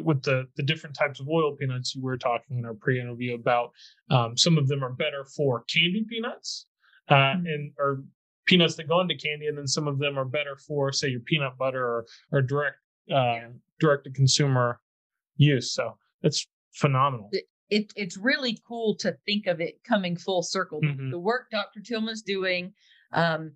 with 0.02 0.22
the 0.22 0.44
the 0.56 0.62
different 0.62 0.96
types 0.96 1.20
of 1.20 1.28
oil 1.28 1.54
peanuts 1.56 1.94
you 1.94 2.02
were 2.02 2.16
talking 2.16 2.58
in 2.58 2.64
our 2.64 2.74
pre-interview 2.74 3.34
about. 3.34 3.70
Um, 4.10 4.36
some 4.36 4.58
of 4.58 4.68
them 4.68 4.82
are 4.82 4.92
better 4.92 5.24
for 5.36 5.64
candy 5.64 6.04
peanuts, 6.08 6.66
uh, 7.08 7.14
mm-hmm. 7.14 7.46
and 7.46 7.72
or 7.78 8.02
peanuts 8.46 8.76
that 8.76 8.88
go 8.88 9.00
into 9.00 9.14
candy, 9.14 9.46
and 9.46 9.56
then 9.56 9.66
some 9.66 9.88
of 9.88 9.98
them 9.98 10.18
are 10.18 10.24
better 10.24 10.56
for, 10.56 10.92
say, 10.92 11.08
your 11.08 11.20
peanut 11.20 11.56
butter 11.58 11.84
or, 11.84 12.06
or 12.32 12.42
direct 12.42 12.76
uh, 13.14 13.40
direct 13.80 14.04
to 14.04 14.10
consumer 14.10 14.80
use. 15.36 15.74
So 15.74 15.96
that's 16.22 16.46
phenomenal. 16.72 17.30
It, 17.70 17.92
it's 17.96 18.16
really 18.16 18.58
cool 18.66 18.94
to 18.96 19.16
think 19.26 19.46
of 19.46 19.60
it 19.60 19.82
coming 19.84 20.16
full 20.16 20.42
circle. 20.42 20.80
Mm-hmm. 20.80 21.10
The 21.10 21.18
work 21.18 21.50
Dr. 21.50 21.80
Tillman's 21.80 22.22
doing, 22.22 22.72
um, 23.14 23.52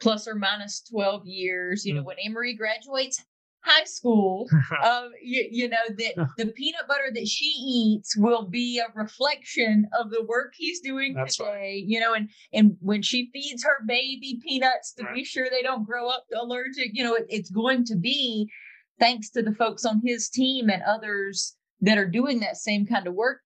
plus 0.00 0.26
or 0.26 0.34
minus 0.34 0.82
12 0.90 1.26
years, 1.26 1.84
you 1.84 1.92
mm-hmm. 1.92 2.00
know, 2.00 2.04
when 2.04 2.16
Emery 2.24 2.54
graduates 2.54 3.24
high 3.62 3.84
school, 3.84 4.48
um, 4.84 5.10
you, 5.22 5.46
you, 5.50 5.68
know, 5.68 5.76
that 5.88 6.28
the 6.36 6.46
peanut 6.46 6.88
butter 6.88 7.10
that 7.14 7.28
she 7.28 7.44
eats 7.44 8.16
will 8.16 8.42
be 8.42 8.80
a 8.80 8.92
reflection 8.94 9.88
of 9.98 10.10
the 10.10 10.24
work 10.24 10.52
he's 10.56 10.80
doing 10.80 11.14
That's 11.14 11.36
today, 11.36 11.48
right. 11.50 11.84
you 11.84 12.00
know, 12.00 12.14
and, 12.14 12.28
and 12.52 12.76
when 12.80 13.02
she 13.02 13.30
feeds 13.32 13.64
her 13.64 13.84
baby 13.86 14.40
peanuts 14.44 14.92
to 14.94 15.04
right. 15.04 15.14
be 15.14 15.24
sure 15.24 15.48
they 15.48 15.62
don't 15.62 15.86
grow 15.86 16.08
up 16.08 16.24
allergic, 16.34 16.90
you 16.92 17.04
know, 17.04 17.14
it, 17.14 17.26
it's 17.28 17.50
going 17.50 17.84
to 17.86 17.96
be 17.96 18.50
thanks 18.98 19.30
to 19.30 19.42
the 19.42 19.54
folks 19.54 19.84
on 19.84 20.00
his 20.04 20.28
team 20.28 20.68
and 20.68 20.82
others 20.82 21.56
that 21.80 21.98
are 21.98 22.08
doing 22.08 22.40
that 22.40 22.56
same 22.56 22.86
kind 22.86 23.06
of 23.06 23.14
work. 23.14 23.40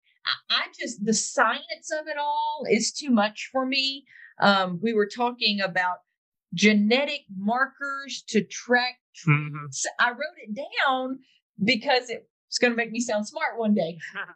I, 0.51 0.57
I 0.57 0.63
just, 0.79 1.05
the 1.05 1.15
science 1.15 1.91
of 2.01 2.07
it 2.07 2.17
all 2.19 2.65
is 2.71 2.93
too 2.93 3.11
much 3.11 3.51
for 3.53 3.67
me. 3.67 4.05
Um, 4.41 4.81
we 4.83 4.93
were 4.93 5.07
talking 5.07 5.61
about 5.61 5.99
genetic 6.55 7.21
markers 7.37 8.25
to 8.29 8.45
track. 8.45 8.97
Mm-hmm. 9.29 9.67
I 9.99 10.11
wrote 10.11 10.39
it 10.47 10.55
down 10.55 11.19
because 11.63 12.11
it's 12.11 12.59
going 12.59 12.73
to 12.73 12.77
make 12.77 12.91
me 12.91 13.01
sound 13.01 13.27
smart 13.27 13.59
one 13.59 13.75
day. 13.75 13.99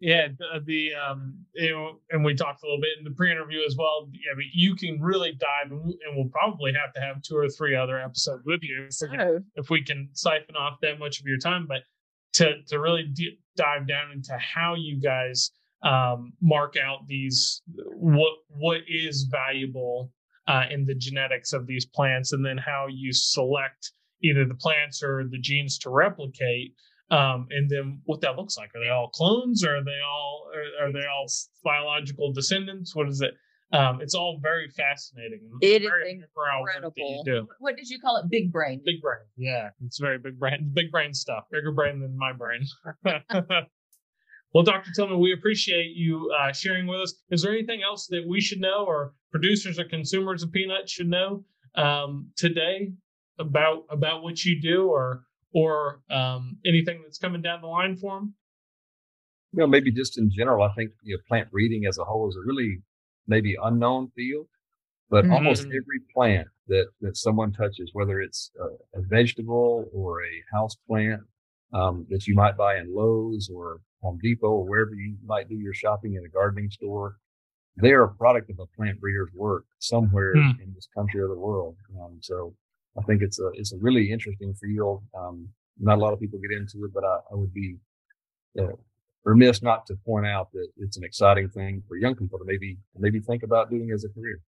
Yeah, 0.00 0.26
the, 0.38 0.60
the 0.66 0.90
um, 0.94 1.34
you 1.54 1.70
know, 1.70 2.00
and 2.10 2.22
we 2.22 2.34
talked 2.34 2.62
a 2.62 2.66
little 2.66 2.80
bit 2.80 2.90
in 2.98 3.04
the 3.04 3.12
pre-interview 3.12 3.60
as 3.66 3.74
well. 3.74 4.10
Yeah, 4.12 4.32
but 4.34 4.44
you 4.52 4.74
can 4.76 5.00
really 5.00 5.32
dive, 5.32 5.70
and 5.70 5.94
we'll 6.14 6.28
probably 6.28 6.74
have 6.74 6.92
to 6.94 7.00
have 7.00 7.22
two 7.22 7.36
or 7.36 7.48
three 7.48 7.74
other 7.74 7.98
episodes 7.98 8.42
with 8.44 8.60
you 8.62 8.86
if, 8.90 9.10
we 9.10 9.16
can, 9.16 9.44
if 9.54 9.70
we 9.70 9.82
can 9.82 10.10
siphon 10.12 10.56
off 10.56 10.78
that 10.82 10.98
much 10.98 11.20
of 11.20 11.26
your 11.26 11.38
time. 11.38 11.66
But 11.66 11.84
to 12.34 12.62
to 12.66 12.80
really 12.80 13.04
d- 13.04 13.38
dive 13.56 13.88
down 13.88 14.10
into 14.12 14.36
how 14.36 14.74
you 14.74 15.00
guys 15.00 15.52
um, 15.84 16.32
mark 16.40 16.74
out 16.76 17.06
these 17.06 17.62
what 17.96 18.32
what 18.48 18.80
is 18.88 19.28
valuable 19.30 20.10
uh, 20.48 20.64
in 20.70 20.84
the 20.84 20.94
genetics 20.94 21.52
of 21.52 21.66
these 21.66 21.86
plants, 21.86 22.32
and 22.32 22.44
then 22.44 22.58
how 22.58 22.86
you 22.90 23.12
select 23.12 23.92
either 24.22 24.44
the 24.44 24.54
plants 24.54 25.02
or 25.02 25.24
the 25.30 25.38
genes 25.38 25.78
to 25.78 25.90
replicate 25.90 26.74
um, 27.10 27.46
and 27.50 27.68
then 27.68 28.00
what 28.04 28.20
that 28.22 28.36
looks 28.36 28.56
like. 28.56 28.70
Are 28.74 28.82
they 28.82 28.90
all 28.90 29.08
clones, 29.08 29.64
or 29.64 29.76
are 29.76 29.84
they 29.84 30.00
all 30.06 30.50
are, 30.54 30.86
are 30.86 30.92
they 30.92 31.06
all 31.06 31.26
biological 31.62 32.32
descendants? 32.32 32.94
What 32.94 33.08
is 33.08 33.20
it? 33.20 33.34
Um, 33.72 34.00
it's 34.00 34.14
all 34.14 34.38
very 34.40 34.68
fascinating. 34.68 35.40
It 35.60 35.82
is 35.82 35.90
incredible. 36.06 37.24
What 37.58 37.76
did 37.76 37.88
you 37.88 37.98
call 37.98 38.16
it? 38.18 38.30
Big 38.30 38.52
brain. 38.52 38.80
Big 38.84 39.02
brain. 39.02 39.24
Yeah, 39.36 39.70
it's 39.84 39.98
very 39.98 40.18
big 40.18 40.38
brain. 40.38 40.70
Big 40.72 40.92
brain 40.92 41.12
stuff. 41.12 41.44
Bigger 41.50 41.72
brain 41.72 42.00
than 42.00 42.16
my 42.16 42.32
brain. 42.32 42.64
well, 44.54 44.62
Dr. 44.62 44.92
Tillman, 44.92 45.18
we 45.18 45.32
appreciate 45.32 45.96
you 45.96 46.32
uh, 46.40 46.52
sharing 46.52 46.86
with 46.86 47.00
us. 47.00 47.14
Is 47.30 47.42
there 47.42 47.52
anything 47.52 47.82
else 47.82 48.06
that 48.06 48.24
we 48.26 48.40
should 48.40 48.60
know, 48.60 48.84
or 48.86 49.12
producers 49.32 49.80
or 49.80 49.84
consumers 49.84 50.44
of 50.44 50.52
peanuts 50.52 50.92
should 50.92 51.08
know 51.08 51.44
um, 51.74 52.30
today 52.36 52.92
about 53.40 53.82
about 53.90 54.22
what 54.22 54.44
you 54.44 54.60
do, 54.62 54.86
or 54.86 55.24
or 55.52 56.02
um, 56.08 56.56
anything 56.64 57.02
that's 57.02 57.18
coming 57.18 57.42
down 57.42 57.62
the 57.62 57.66
line 57.66 57.96
for 57.96 58.20
them? 58.20 58.34
You 59.52 59.60
know, 59.60 59.66
maybe 59.66 59.90
just 59.90 60.18
in 60.18 60.30
general, 60.30 60.64
I 60.64 60.72
think 60.74 60.92
you 61.02 61.16
know, 61.16 61.22
plant 61.26 61.50
breeding 61.50 61.86
as 61.86 61.98
a 61.98 62.04
whole 62.04 62.28
is 62.28 62.36
a 62.36 62.46
really 62.46 62.80
maybe 63.26 63.56
unknown 63.60 64.12
field, 64.14 64.46
but 65.10 65.24
mm-hmm. 65.24 65.34
almost 65.34 65.62
every 65.62 66.00
plant 66.14 66.46
that 66.68 66.86
that 67.00 67.16
someone 67.16 67.52
touches, 67.52 67.90
whether 67.92 68.20
it's 68.20 68.52
a, 68.60 69.00
a 69.00 69.02
vegetable 69.02 69.86
or 69.92 70.22
a 70.22 70.56
house 70.56 70.76
plant 70.86 71.22
um, 71.72 72.06
that 72.10 72.26
you 72.26 72.34
might 72.34 72.56
buy 72.56 72.78
in 72.78 72.94
Lowe's 72.94 73.50
or 73.52 73.80
Home 74.02 74.18
Depot 74.22 74.48
or 74.48 74.68
wherever 74.68 74.94
you 74.94 75.16
might 75.24 75.48
do 75.48 75.56
your 75.56 75.74
shopping 75.74 76.14
in 76.14 76.24
a 76.24 76.28
gardening 76.28 76.70
store, 76.70 77.16
they're 77.76 78.04
a 78.04 78.14
product 78.14 78.50
of 78.50 78.58
a 78.60 78.66
plant 78.76 79.00
breeder's 79.00 79.30
work 79.34 79.64
somewhere 79.78 80.34
mm. 80.36 80.60
in 80.62 80.72
this 80.74 80.88
country 80.96 81.20
or 81.20 81.28
the 81.28 81.38
world. 81.38 81.76
Um, 82.00 82.18
so 82.20 82.54
I 82.98 83.02
think 83.02 83.22
it's 83.22 83.40
a 83.40 83.48
it's 83.54 83.72
a 83.72 83.78
really 83.78 84.12
interesting 84.12 84.54
field. 84.54 85.02
Um, 85.16 85.48
not 85.78 85.98
a 85.98 86.00
lot 86.00 86.12
of 86.12 86.20
people 86.20 86.38
get 86.38 86.56
into 86.56 86.84
it, 86.84 86.92
but 86.94 87.04
I, 87.04 87.18
I 87.32 87.34
would 87.34 87.52
be 87.52 87.76
uh, 88.60 88.76
remiss 89.24 89.62
not 89.62 89.86
to 89.86 89.96
point 90.06 90.26
out 90.26 90.52
that 90.52 90.68
it's 90.76 90.96
an 90.96 91.04
exciting 91.04 91.48
thing 91.48 91.82
for 91.88 91.96
young 91.96 92.14
people 92.14 92.38
to 92.38 92.44
maybe 92.44 92.78
maybe 92.96 93.20
think 93.20 93.42
about 93.42 93.70
doing 93.70 93.90
as 93.90 94.04
a 94.04 94.08
career. 94.08 94.40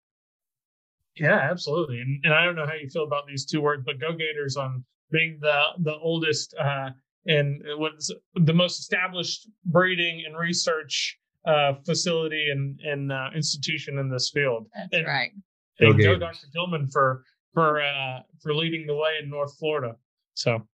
Yeah, 1.16 1.48
absolutely. 1.50 2.00
And, 2.00 2.20
and 2.24 2.34
I 2.34 2.44
don't 2.44 2.56
know 2.56 2.66
how 2.66 2.74
you 2.74 2.90
feel 2.90 3.04
about 3.04 3.26
these 3.26 3.46
two 3.46 3.62
words, 3.62 3.82
but 3.86 3.98
Go 3.98 4.12
Gators 4.12 4.56
on 4.56 4.84
being 5.10 5.38
the 5.40 5.60
the 5.78 5.96
oldest 5.96 6.54
uh, 6.54 6.90
and 7.26 7.62
what's 7.76 8.10
the 8.34 8.52
most 8.52 8.78
established 8.78 9.48
breeding 9.64 10.24
and 10.26 10.36
research 10.36 11.18
uh, 11.46 11.74
facility 11.84 12.48
and, 12.50 12.80
and 12.80 13.12
uh, 13.12 13.28
institution 13.34 13.98
in 13.98 14.10
this 14.10 14.30
field. 14.32 14.66
That's 14.74 14.88
and, 14.92 15.06
right. 15.06 15.30
And 15.78 15.98
go, 15.98 16.18
Dr. 16.18 16.46
Tillman 16.52 16.88
for 16.88 17.22
for 17.52 17.82
uh, 17.82 18.20
for 18.42 18.54
leading 18.54 18.86
the 18.86 18.94
way 18.94 19.10
in 19.22 19.30
North 19.30 19.56
Florida. 19.58 19.94
So, 20.34 20.66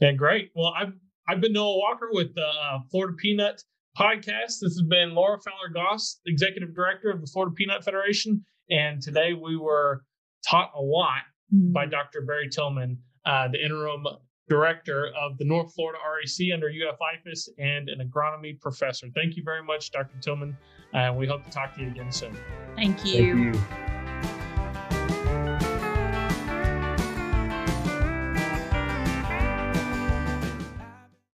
yeah, 0.00 0.12
great. 0.12 0.50
Well, 0.54 0.74
I've 0.78 0.92
I've 1.28 1.40
been 1.40 1.52
Noah 1.52 1.78
Walker 1.78 2.08
with 2.12 2.34
the 2.34 2.46
uh, 2.46 2.78
Florida 2.90 3.16
Peanut 3.18 3.62
Podcast. 3.98 4.60
This 4.60 4.74
has 4.74 4.82
been 4.88 5.14
Laura 5.14 5.38
Fowler 5.40 5.72
Goss, 5.72 6.20
Executive 6.26 6.74
Director 6.74 7.10
of 7.10 7.20
the 7.20 7.26
Florida 7.26 7.54
Peanut 7.54 7.84
Federation, 7.84 8.44
and 8.70 9.00
today 9.00 9.32
we 9.32 9.56
were 9.56 10.04
taught 10.48 10.70
a 10.76 10.80
lot 10.80 11.22
mm-hmm. 11.54 11.72
by 11.72 11.86
Dr. 11.86 12.22
Barry 12.22 12.48
Tillman, 12.50 12.98
uh, 13.24 13.48
the 13.48 13.64
interim 13.64 14.04
director 14.48 15.10
of 15.18 15.38
the 15.38 15.44
North 15.44 15.74
Florida 15.74 15.98
REC 15.98 16.52
under 16.52 16.68
UF 16.68 16.98
IFAS 16.98 17.48
and 17.58 17.88
an 17.88 18.06
agronomy 18.06 18.60
professor. 18.60 19.08
Thank 19.14 19.36
you 19.36 19.42
very 19.42 19.62
much, 19.62 19.90
Dr. 19.90 20.18
Tillman. 20.20 20.56
And 20.92 21.10
uh, 21.10 21.18
we 21.18 21.26
hope 21.26 21.44
to 21.44 21.50
talk 21.50 21.74
to 21.76 21.80
you 21.80 21.88
again 21.88 22.12
soon. 22.12 22.36
Thank 22.76 23.04
you. 23.04 23.52
Thank 23.52 23.88
you. 23.88 23.93